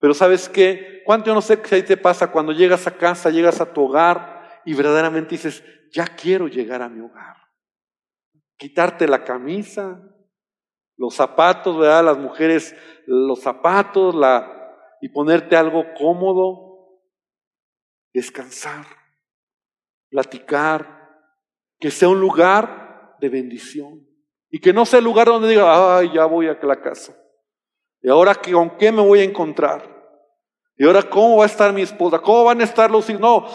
[0.01, 1.03] pero ¿sabes qué?
[1.07, 4.61] ¿Cuánto yo no sé qué te pasa cuando llegas a casa, llegas a tu hogar
[4.65, 7.37] y verdaderamente dices, ya quiero llegar a mi hogar?
[8.57, 10.03] Quitarte la camisa,
[10.97, 12.05] los zapatos, ¿verdad?
[12.05, 12.75] Las mujeres,
[13.07, 17.01] los zapatos, la, y ponerte algo cómodo,
[18.13, 18.87] descansar,
[20.11, 21.02] platicar,
[21.83, 24.07] que sea un lugar de bendición.
[24.49, 27.13] Y que no sea el lugar donde diga, ay, ya voy a la casa.
[28.01, 29.83] ¿Y ahora con qué me voy a encontrar?
[30.77, 32.21] ¿Y ahora cómo va a estar mi esposa?
[32.21, 33.21] ¿Cómo van a estar los hijos?
[33.21, 33.47] No,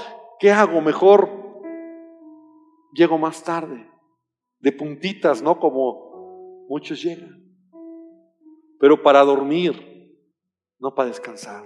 [0.42, 0.82] ¿qué hago?
[0.82, 1.30] Mejor
[2.92, 3.90] llego más tarde.
[4.60, 5.58] De puntitas, ¿no?
[5.58, 7.50] Como muchos llegan.
[8.78, 10.18] Pero para dormir,
[10.80, 11.64] no para descansar.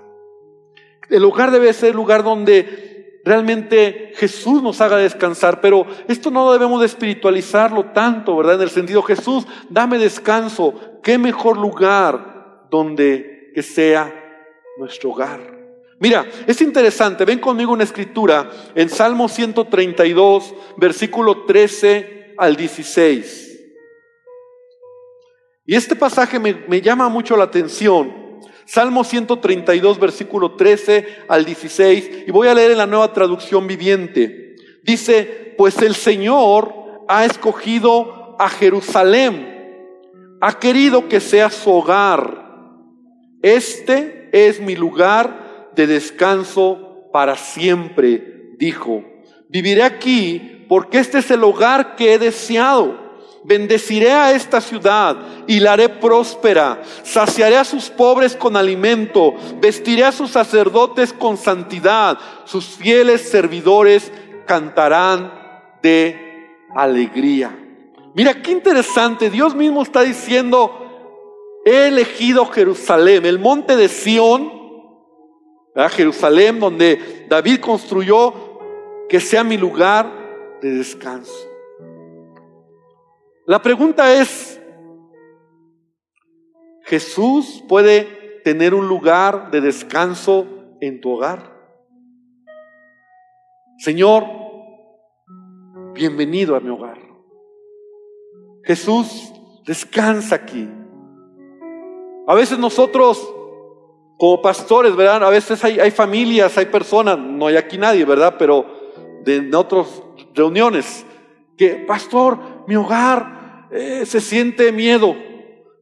[1.09, 2.90] El lugar debe ser el lugar donde
[3.23, 8.55] realmente Jesús nos haga descansar, pero esto no debemos de espiritualizarlo tanto, ¿verdad?
[8.55, 14.13] En el sentido, Jesús, dame descanso, qué mejor lugar donde que sea
[14.77, 15.39] nuestro hogar.
[15.99, 23.47] Mira, es interesante, ven conmigo una escritura en Salmo 132, versículo 13 al 16.
[25.67, 28.20] Y este pasaje me, me llama mucho la atención
[28.71, 34.55] Salmo 132, versículo 13 al 16, y voy a leer en la nueva traducción viviente.
[34.81, 42.45] Dice, pues el Señor ha escogido a Jerusalén, ha querido que sea su hogar.
[43.41, 49.03] Este es mi lugar de descanso para siempre, dijo.
[49.49, 53.10] Viviré aquí porque este es el hogar que he deseado
[53.43, 56.81] Bendeciré a esta ciudad y la haré próspera.
[57.03, 59.33] Saciaré a sus pobres con alimento.
[59.59, 62.19] Vestiré a sus sacerdotes con santidad.
[62.45, 64.11] Sus fieles servidores
[64.45, 65.33] cantarán
[65.81, 67.57] de alegría.
[68.13, 69.29] Mira qué interesante.
[69.29, 70.81] Dios mismo está diciendo,
[71.65, 74.51] he elegido Jerusalén, el monte de Sión,
[75.91, 78.33] Jerusalén donde David construyó,
[79.09, 81.50] que sea mi lugar de descanso.
[83.45, 84.61] La pregunta es,
[86.91, 90.45] ¿Jesús puede tener un lugar de descanso
[90.81, 91.51] en tu hogar?
[93.77, 94.25] Señor,
[95.93, 96.99] bienvenido a mi hogar.
[98.65, 99.31] Jesús,
[99.65, 100.69] descansa aquí.
[102.27, 103.17] A veces nosotros,
[104.17, 105.23] como pastores, ¿verdad?
[105.23, 108.35] A veces hay, hay familias, hay personas, no hay aquí nadie, ¿verdad?
[108.37, 108.65] Pero
[109.23, 111.05] de otras reuniones,
[111.61, 115.15] que, pastor, mi hogar eh, se siente miedo,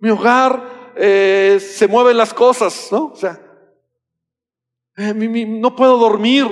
[0.01, 3.05] mi hogar eh, se mueven las cosas, ¿no?
[3.05, 3.39] O sea,
[4.97, 6.47] eh, no puedo dormir,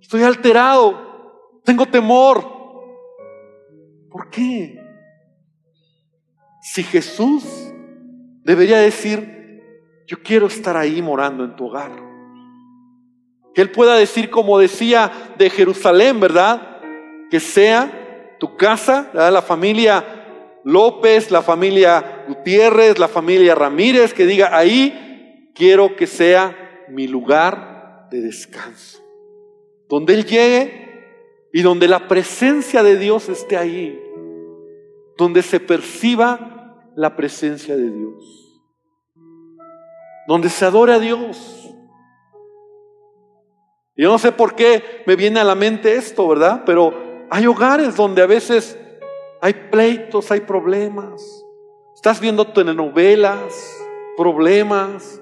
[0.00, 2.54] estoy alterado, tengo temor.
[4.12, 4.80] ¿Por qué?
[6.62, 7.42] Si Jesús
[8.44, 9.60] debería decir,
[10.06, 11.90] yo quiero estar ahí morando en tu hogar.
[13.52, 16.75] Que Él pueda decir como decía de Jerusalén, ¿verdad?
[17.30, 20.04] Que sea tu casa, la familia
[20.64, 28.08] López, la familia Gutiérrez, la familia Ramírez, que diga, ahí quiero que sea mi lugar
[28.10, 29.00] de descanso.
[29.88, 30.86] Donde Él llegue
[31.52, 34.02] y donde la presencia de Dios esté ahí.
[35.16, 38.60] Donde se perciba la presencia de Dios.
[40.26, 41.72] Donde se adore a Dios.
[43.96, 46.64] Yo no sé por qué me viene a la mente esto, ¿verdad?
[46.66, 48.78] Pero hay hogares donde a veces
[49.40, 51.44] hay pleitos, hay problemas.
[51.94, 53.54] Estás viendo telenovelas,
[54.16, 55.20] problemas,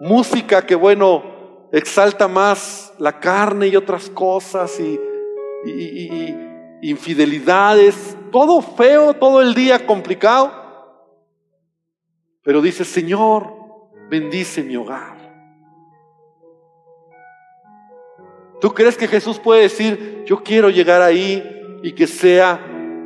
[0.00, 4.98] música que, bueno, exalta más la carne y otras cosas y,
[6.80, 10.52] infidelidades, todo feo, todo el día complicado.
[12.42, 13.52] Pero dice, Señor,
[14.08, 15.17] bendice mi hogar.
[18.60, 22.56] ¿Tú crees que Jesús puede decir, yo quiero llegar ahí y que sea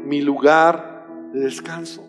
[0.04, 2.08] mi lugar de descanso?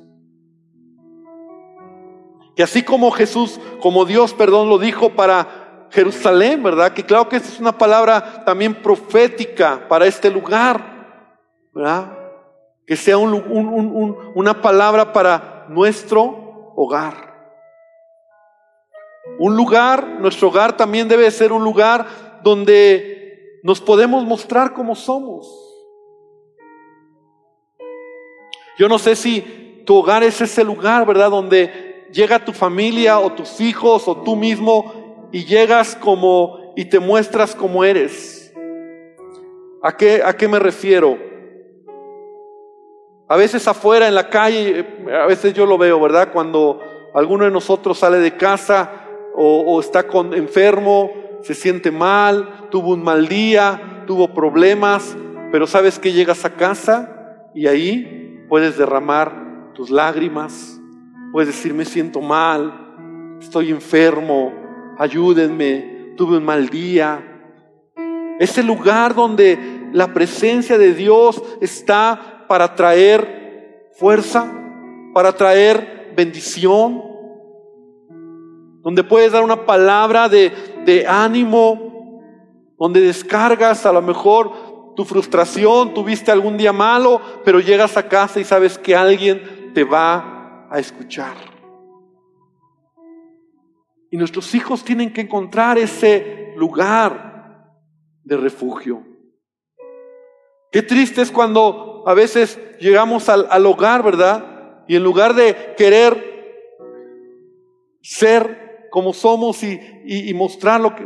[2.55, 6.93] Que así como Jesús, como Dios, perdón, lo dijo para Jerusalén, ¿verdad?
[6.93, 11.29] Que claro que es una palabra también profética para este lugar,
[11.73, 12.17] ¿verdad?
[12.85, 17.33] Que sea una palabra para nuestro hogar.
[19.39, 22.05] Un lugar, nuestro hogar también debe ser un lugar
[22.43, 23.12] donde
[23.63, 25.47] nos podemos mostrar como somos.
[28.77, 31.31] Yo no sé si tu hogar es ese lugar, ¿verdad?
[31.31, 36.99] Donde llega tu familia o tus hijos o tú mismo y llegas como y te
[36.99, 38.53] muestras como eres.
[39.81, 41.17] ¿A qué, a qué me refiero?
[43.29, 46.33] A veces afuera en la calle, a veces yo lo veo, ¿verdad?
[46.33, 46.81] Cuando
[47.13, 52.93] alguno de nosotros sale de casa o, o está con, enfermo se siente mal, tuvo
[52.93, 55.15] un mal día, tuvo problemas,
[55.51, 60.79] pero sabes que llegas a casa y ahí puedes derramar tus lágrimas,
[61.31, 64.53] puedes decir me siento mal, estoy enfermo,
[64.97, 67.21] ayúdenme, tuve un mal día.
[68.39, 74.51] Ese lugar donde la presencia de Dios está para traer fuerza,
[75.13, 77.12] para traer bendición,
[78.83, 82.21] donde puedes dar una palabra de, ánimo,
[82.77, 88.41] donde descargas a lo mejor tu frustración, tuviste algún día malo, pero llegas a casa
[88.41, 91.35] y sabes que alguien te va a escuchar.
[94.11, 97.65] Y nuestros hijos tienen que encontrar ese lugar
[98.23, 99.01] de refugio.
[100.71, 104.83] Qué triste es cuando a veces llegamos al hogar, ¿verdad?
[104.87, 106.33] Y en lugar de querer
[108.01, 108.62] ser
[108.93, 111.03] como somos y, mostrar lo que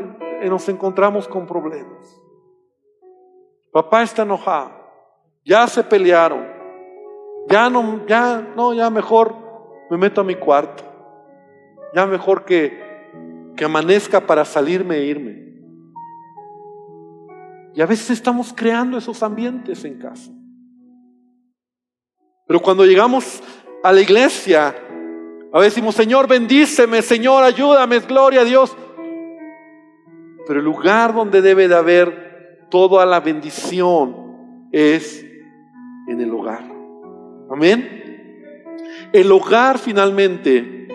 [0.50, 2.22] nos encontramos con problemas.
[3.72, 4.74] Papá está enojado,
[5.46, 6.46] ya se pelearon,
[7.48, 9.34] ya no, ya, no, ya mejor
[9.90, 10.84] me meto a mi cuarto,
[11.96, 12.78] ya mejor que,
[13.56, 15.48] que amanezca para salirme e irme.
[17.74, 20.30] Y a veces estamos creando esos ambientes en casa.
[22.48, 23.42] Pero cuando llegamos
[23.82, 24.76] a la iglesia,
[25.58, 28.78] a veces decimos, Señor, bendíceme, Señor, ayúdame, gloria a Dios.
[30.46, 35.26] Pero el lugar donde debe de haber toda la bendición es
[36.08, 36.64] en el hogar.
[37.50, 38.70] Amén.
[39.12, 40.88] El hogar finalmente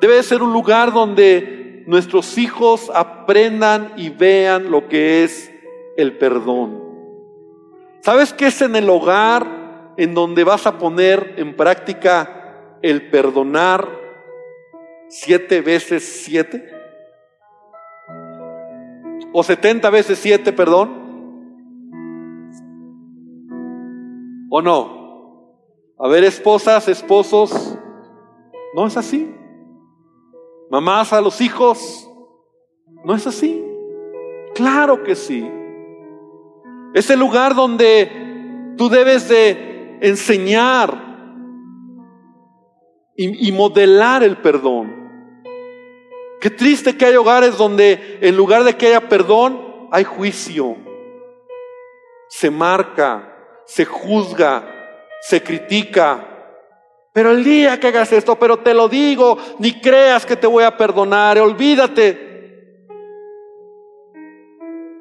[0.00, 5.52] debe de ser un lugar donde nuestros hijos aprendan y vean lo que es
[5.98, 6.82] el perdón.
[8.00, 12.39] ¿Sabes qué es en el hogar en donde vas a poner en práctica
[12.82, 13.88] el perdonar
[15.08, 16.70] siete veces siete?
[19.32, 21.00] ¿O setenta veces siete, perdón?
[24.50, 25.00] ¿O no?
[25.98, 27.78] A ver, esposas, esposos,
[28.74, 29.32] no es así.
[30.70, 32.10] Mamás a los hijos,
[33.04, 33.64] no es así.
[34.54, 35.48] Claro que sí.
[36.94, 41.09] Es el lugar donde tú debes de enseñar
[43.22, 45.10] y, modelar el perdón.
[46.40, 50.76] Qué triste que hay hogares donde en lugar de que haya perdón, hay juicio.
[52.30, 54.64] Se marca, se juzga,
[55.20, 56.26] se critica.
[57.12, 60.64] Pero el día que hagas esto, pero te lo digo, ni creas que te voy
[60.64, 62.30] a perdonar, olvídate.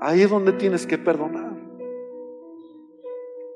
[0.01, 1.53] Ahí es donde tienes que perdonar.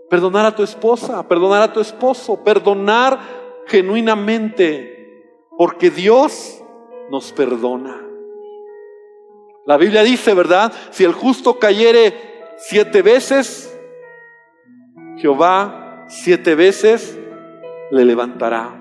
[0.09, 6.63] Perdonar a tu esposa, perdonar a tu esposo, perdonar genuinamente, porque Dios
[7.09, 8.01] nos perdona.
[9.65, 10.73] La Biblia dice, ¿verdad?
[10.91, 12.13] Si el justo cayere
[12.57, 13.77] siete veces,
[15.17, 17.17] Jehová siete veces
[17.91, 18.79] le levantará.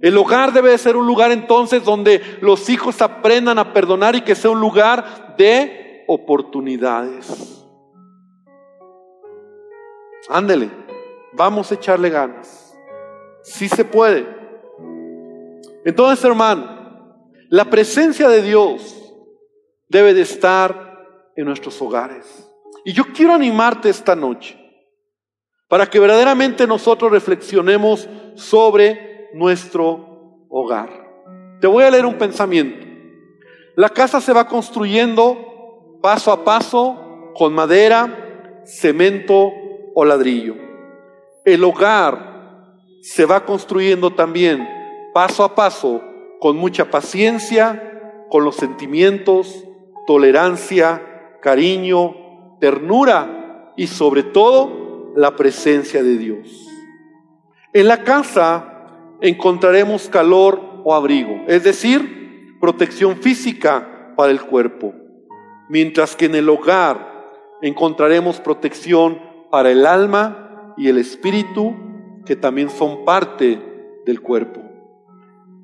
[0.00, 4.34] El hogar debe ser un lugar entonces donde los hijos aprendan a perdonar y que
[4.34, 7.64] sea un lugar de oportunidades.
[10.28, 10.70] Ándele,
[11.32, 12.63] vamos a echarle ganas.
[13.44, 14.26] Sí se puede.
[15.84, 19.00] Entonces, hermano, la presencia de Dios
[19.88, 22.50] debe de estar en nuestros hogares.
[22.84, 24.58] Y yo quiero animarte esta noche
[25.68, 30.90] para que verdaderamente nosotros reflexionemos sobre nuestro hogar.
[31.60, 32.86] Te voy a leer un pensamiento.
[33.76, 39.52] La casa se va construyendo paso a paso con madera, cemento
[39.94, 40.54] o ladrillo.
[41.44, 42.33] El hogar
[43.04, 44.66] se va construyendo también
[45.12, 46.02] paso a paso
[46.40, 49.62] con mucha paciencia, con los sentimientos,
[50.06, 56.66] tolerancia, cariño, ternura y sobre todo la presencia de Dios.
[57.74, 58.86] En la casa
[59.20, 64.94] encontraremos calor o abrigo, es decir, protección física para el cuerpo,
[65.68, 67.26] mientras que en el hogar
[67.60, 71.76] encontraremos protección para el alma y el espíritu,
[72.24, 73.60] que también son parte
[74.04, 74.60] del cuerpo.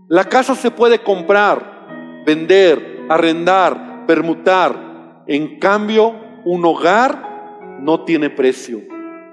[0.09, 5.23] La casa se puede comprar, vender, arrendar, permutar.
[5.27, 8.81] En cambio, un hogar no tiene precio.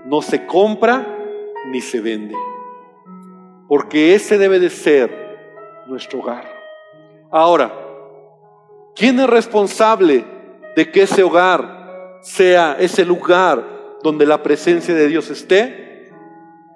[0.06, 1.06] No se compra
[1.72, 2.36] ni se vende.
[3.68, 6.46] Porque ese debe de ser nuestro hogar.
[7.32, 7.74] Ahora,
[8.96, 10.24] ¿quién es responsable
[10.76, 15.87] de que ese hogar sea ese lugar donde la presencia de Dios esté?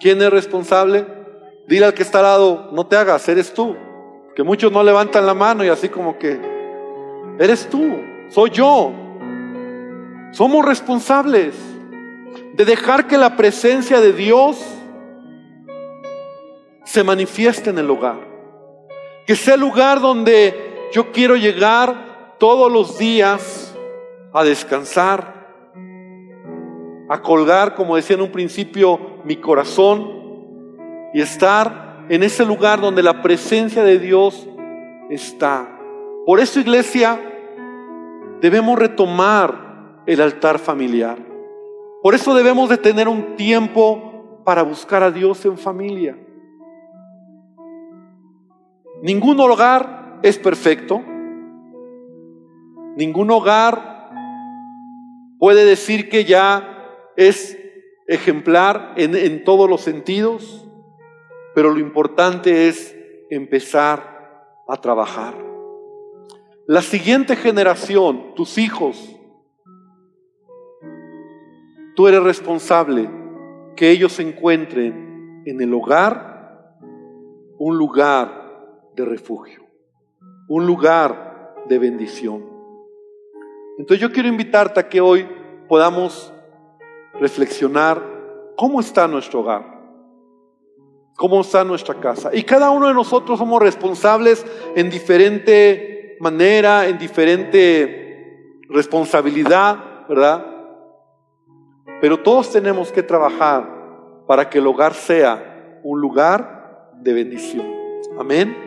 [0.02, 1.06] ¿Quién es responsable?
[1.68, 3.76] Dile al que está al lado, no te hagas, eres tú.
[4.36, 6.40] Que muchos no levantan la mano y así como que,
[7.38, 7.98] eres tú,
[8.30, 8.92] soy yo.
[10.32, 11.54] Somos responsables
[12.54, 14.66] de dejar que la presencia de Dios
[16.84, 18.20] se manifieste en el hogar.
[19.28, 23.78] Que sea el lugar donde yo quiero llegar todos los días
[24.34, 25.74] a descansar,
[27.08, 30.22] a colgar, como decía en un principio, mi corazón
[31.14, 34.48] y estar en ese lugar donde la presencia de Dios
[35.10, 35.78] está.
[36.26, 37.20] Por eso, iglesia,
[38.42, 41.18] debemos retomar el altar familiar.
[42.02, 46.18] Por eso debemos de tener un tiempo para buscar a Dios en familia.
[49.02, 51.02] Ningún hogar es perfecto.
[52.96, 54.10] Ningún hogar
[55.40, 57.58] puede decir que ya es
[58.14, 60.68] ejemplar en, en todos los sentidos
[61.54, 62.96] pero lo importante es
[63.30, 65.36] empezar a trabajar.
[66.66, 69.16] La siguiente generación, tus hijos,
[71.96, 73.10] tú eres responsable
[73.76, 76.78] que ellos encuentren en el hogar
[77.58, 79.64] un lugar de refugio,
[80.48, 82.46] un lugar de bendición.
[83.78, 85.28] Entonces yo quiero invitarte a que hoy
[85.68, 86.34] podamos
[87.22, 88.04] reflexionar
[88.58, 89.72] cómo está nuestro hogar
[91.22, 92.32] cómo está nuestra casa.
[92.34, 94.44] Y cada uno de nosotros somos responsables
[94.76, 100.44] en diferente manera, en diferente responsabilidad, ¿verdad?
[102.02, 103.70] Pero todos tenemos que trabajar
[104.26, 107.72] para que el hogar sea un lugar de bendición.
[108.20, 108.58] Amén.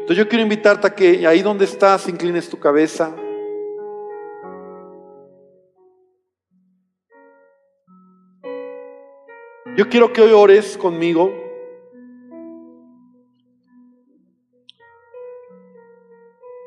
[0.00, 3.14] Entonces yo quiero invitarte a que ahí donde estás inclines tu cabeza.
[9.74, 11.32] Yo quiero que hoy ores conmigo.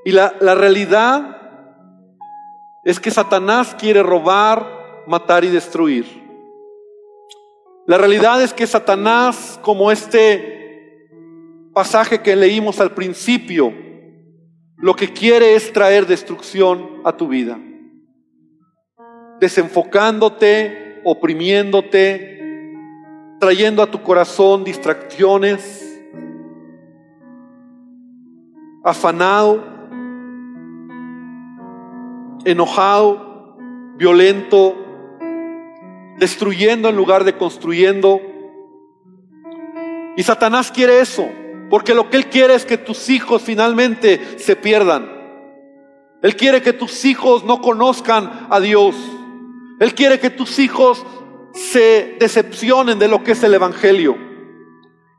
[0.03, 1.37] Y la, realidad
[2.83, 6.05] es que Satanás quiere robar, matar y destruir.
[7.85, 11.07] La realidad es que Satanás, como este
[11.73, 13.71] pasaje que leímos al principio,
[14.77, 17.59] lo que quiere es traer destrucción a tu vida,
[19.39, 22.34] desenfocándote, oprimiéndote,
[23.39, 25.81] trayendo a tu corazón distracciones,
[28.83, 29.75] afanado
[32.45, 33.57] enojado,
[33.97, 34.75] violento,
[36.17, 38.21] destruyendo en lugar de construyendo.
[40.15, 41.27] Y Satanás quiere eso,
[41.69, 45.11] porque lo que él quiere es que tus hijos finalmente se pierdan.
[46.21, 48.95] Él quiere que tus hijos no conozcan a Dios.
[49.79, 51.05] Él quiere que tus hijos
[51.55, 54.17] se decepcionen de lo que es el Evangelio.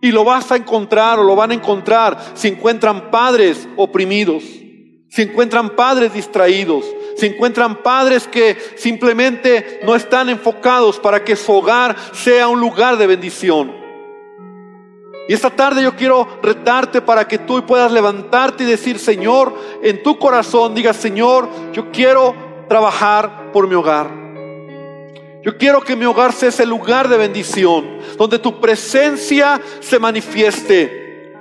[0.00, 4.44] Y lo vas a encontrar o lo van a encontrar si encuentran padres oprimidos,
[5.08, 6.84] si encuentran padres distraídos,
[7.16, 12.98] se encuentran padres que simplemente no están enfocados para que su hogar sea un lugar
[12.98, 13.86] de bendición.
[15.28, 20.02] Y esta tarde yo quiero retarte para que tú puedas levantarte y decir, Señor, en
[20.02, 22.34] tu corazón, diga, Señor, yo quiero
[22.68, 24.25] trabajar por mi hogar.
[25.46, 31.32] Yo quiero que mi hogar sea ese lugar de bendición, donde tu presencia se manifieste,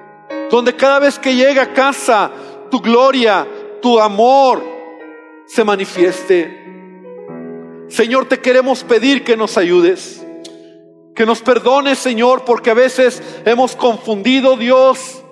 [0.51, 2.29] donde cada vez que llegue a casa,
[2.69, 3.47] tu gloria,
[3.81, 4.63] tu amor,
[5.47, 6.65] se manifieste.
[7.87, 10.23] Señor, te queremos pedir que nos ayudes.
[11.15, 15.23] Que nos perdones, Señor, porque a veces hemos confundido, Dios,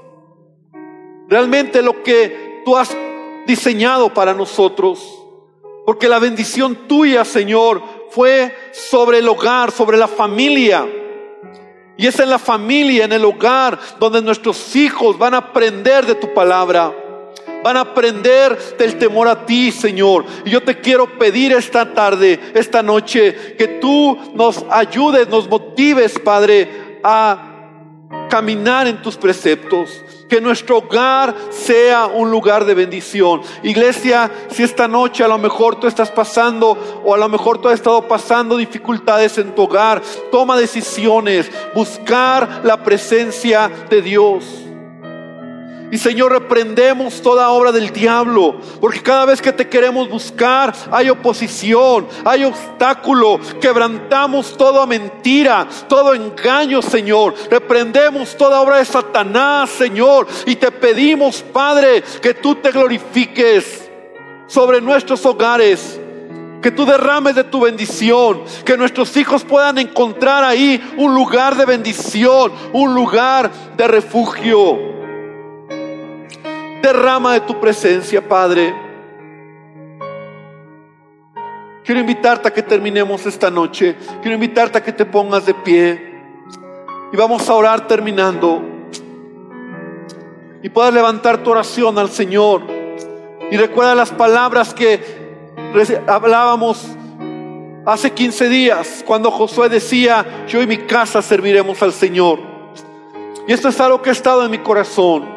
[1.29, 2.97] realmente lo que tú has
[3.45, 5.19] diseñado para nosotros.
[5.85, 7.81] Porque la bendición tuya, Señor,
[8.13, 10.85] fue sobre el hogar, sobre la familia.
[11.97, 16.15] Y es en la familia, en el hogar, donde nuestros hijos van a aprender de
[16.15, 16.93] tu palabra.
[17.63, 20.25] Van a aprender del temor a ti, Señor.
[20.45, 26.19] Y yo te quiero pedir esta tarde, esta noche, que tú nos ayudes, nos motives,
[26.19, 27.49] Padre, a
[28.29, 30.02] caminar en tus preceptos.
[30.33, 33.43] Que nuestro hogar sea un lugar de bendición.
[33.61, 36.75] Iglesia, si esta noche a lo mejor tú estás pasando
[37.05, 42.61] o a lo mejor tú has estado pasando dificultades en tu hogar, toma decisiones, buscar
[42.63, 44.62] la presencia de Dios.
[45.93, 51.07] Y Señor, reprendemos toda obra del diablo, porque cada vez que te queremos buscar hay
[51.11, 57.35] oposición, hay obstáculo, quebrantamos toda mentira, todo engaño, Señor.
[57.51, 63.87] Reprendemos toda obra de Satanás, Señor, y te pedimos, Padre, que tú te glorifiques
[64.47, 65.99] sobre nuestros hogares.
[66.59, 71.65] Que tú derrames de tu bendición, que nuestros hijos puedan encontrar ahí un lugar de
[71.65, 74.92] bendición, un lugar de refugio.
[76.83, 78.75] Derrama de tu presencia, Padre.
[81.85, 83.95] Quiero invitarte a que terminemos esta noche.
[84.21, 86.13] Quiero invitarte a que te pongas de pie.
[87.13, 88.61] Y vamos a orar terminando.
[90.61, 92.63] Y puedas levantar tu oración al Señor.
[93.49, 95.01] Y recuerda las palabras que
[96.05, 96.85] hablábamos
[97.85, 102.39] hace 15 días, cuando Josué decía, yo y mi casa serviremos al Señor.
[103.47, 105.32] Y esto es algo que ha estado en mi corazón.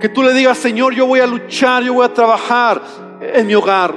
[0.00, 2.80] Que tú le digas, Señor, yo voy a luchar, yo voy a trabajar
[3.20, 3.94] en mi hogar,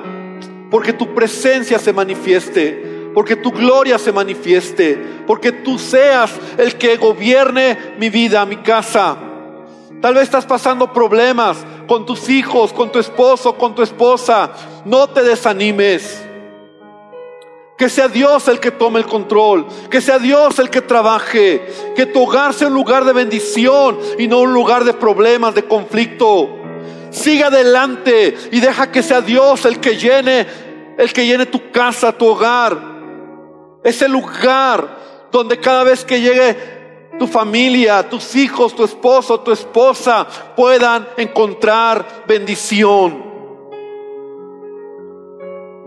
[0.69, 4.97] porque tu presencia se manifieste, porque tu gloria se manifieste,
[5.27, 9.17] porque tú seas el que gobierne mi vida, mi casa.
[10.01, 14.51] Tal vez estás pasando problemas con tus hijos, con tu esposo, con tu esposa.
[14.85, 16.30] No te desanimes.
[17.81, 19.65] Que sea Dios el que tome el control.
[19.89, 21.65] Que sea Dios el que trabaje.
[21.95, 25.63] Que tu hogar sea un lugar de bendición y no un lugar de problemas, de
[25.63, 26.59] conflicto.
[27.09, 30.45] Siga adelante y deja que sea Dios el que llene,
[30.95, 32.77] el que llene tu casa, tu hogar.
[33.83, 34.99] Ese lugar
[35.31, 42.25] donde cada vez que llegue tu familia, tus hijos, tu esposo, tu esposa puedan encontrar
[42.27, 43.30] bendición.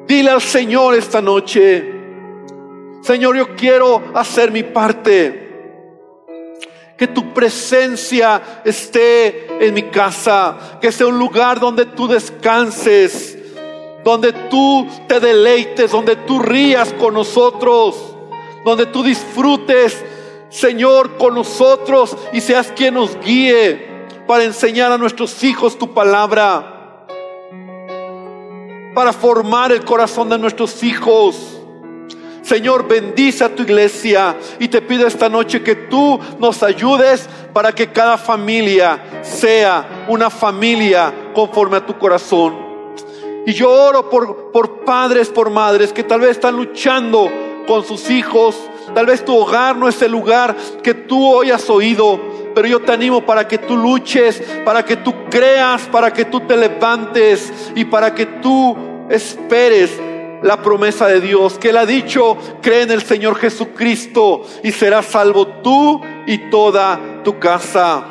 [0.07, 1.93] Dile al Señor esta noche,
[3.01, 5.41] Señor, yo quiero hacer mi parte.
[6.97, 13.37] Que tu presencia esté en mi casa, que sea un lugar donde tú descanses,
[14.05, 17.97] donde tú te deleites, donde tú rías con nosotros,
[18.65, 20.05] donde tú disfrutes,
[20.51, 26.74] Señor, con nosotros y seas quien nos guíe para enseñar a nuestros hijos tu palabra
[28.95, 31.61] para formar el corazón de nuestros hijos.
[32.43, 37.73] Señor, bendice a tu iglesia y te pido esta noche que tú nos ayudes para
[37.73, 42.55] que cada familia sea una familia conforme a tu corazón.
[43.47, 47.31] Y yo oro por, por padres, por madres que tal vez están luchando
[47.67, 48.57] con sus hijos.
[48.95, 52.21] Tal vez tu hogar no es el lugar que tú hoy has oído,
[52.55, 56.41] pero yo te animo para que tú luches, para que tú creas, para que tú
[56.41, 58.77] te levantes y para que tú
[59.11, 60.01] esperes
[60.43, 65.07] la promesa de Dios, que Él ha dicho, cree en el Señor Jesucristo y serás
[65.07, 68.05] salvo tú y toda tu casa.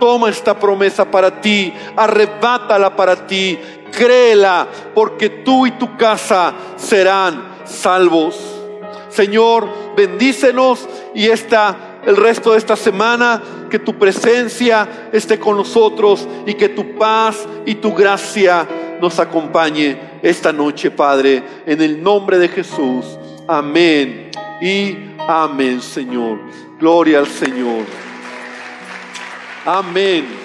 [0.00, 3.58] Toma esta promesa para ti, arrebátala para ti,
[3.90, 8.38] créela, porque tú y tu casa serán salvos.
[9.08, 13.42] Señor, bendícenos y esta el resto de esta semana,
[13.74, 18.68] que tu presencia esté con nosotros y que tu paz y tu gracia
[19.00, 23.04] nos acompañe esta noche, Padre, en el nombre de Jesús.
[23.48, 24.96] Amén y
[25.26, 26.38] amén, Señor.
[26.78, 27.84] Gloria al Señor.
[29.64, 30.43] Amén.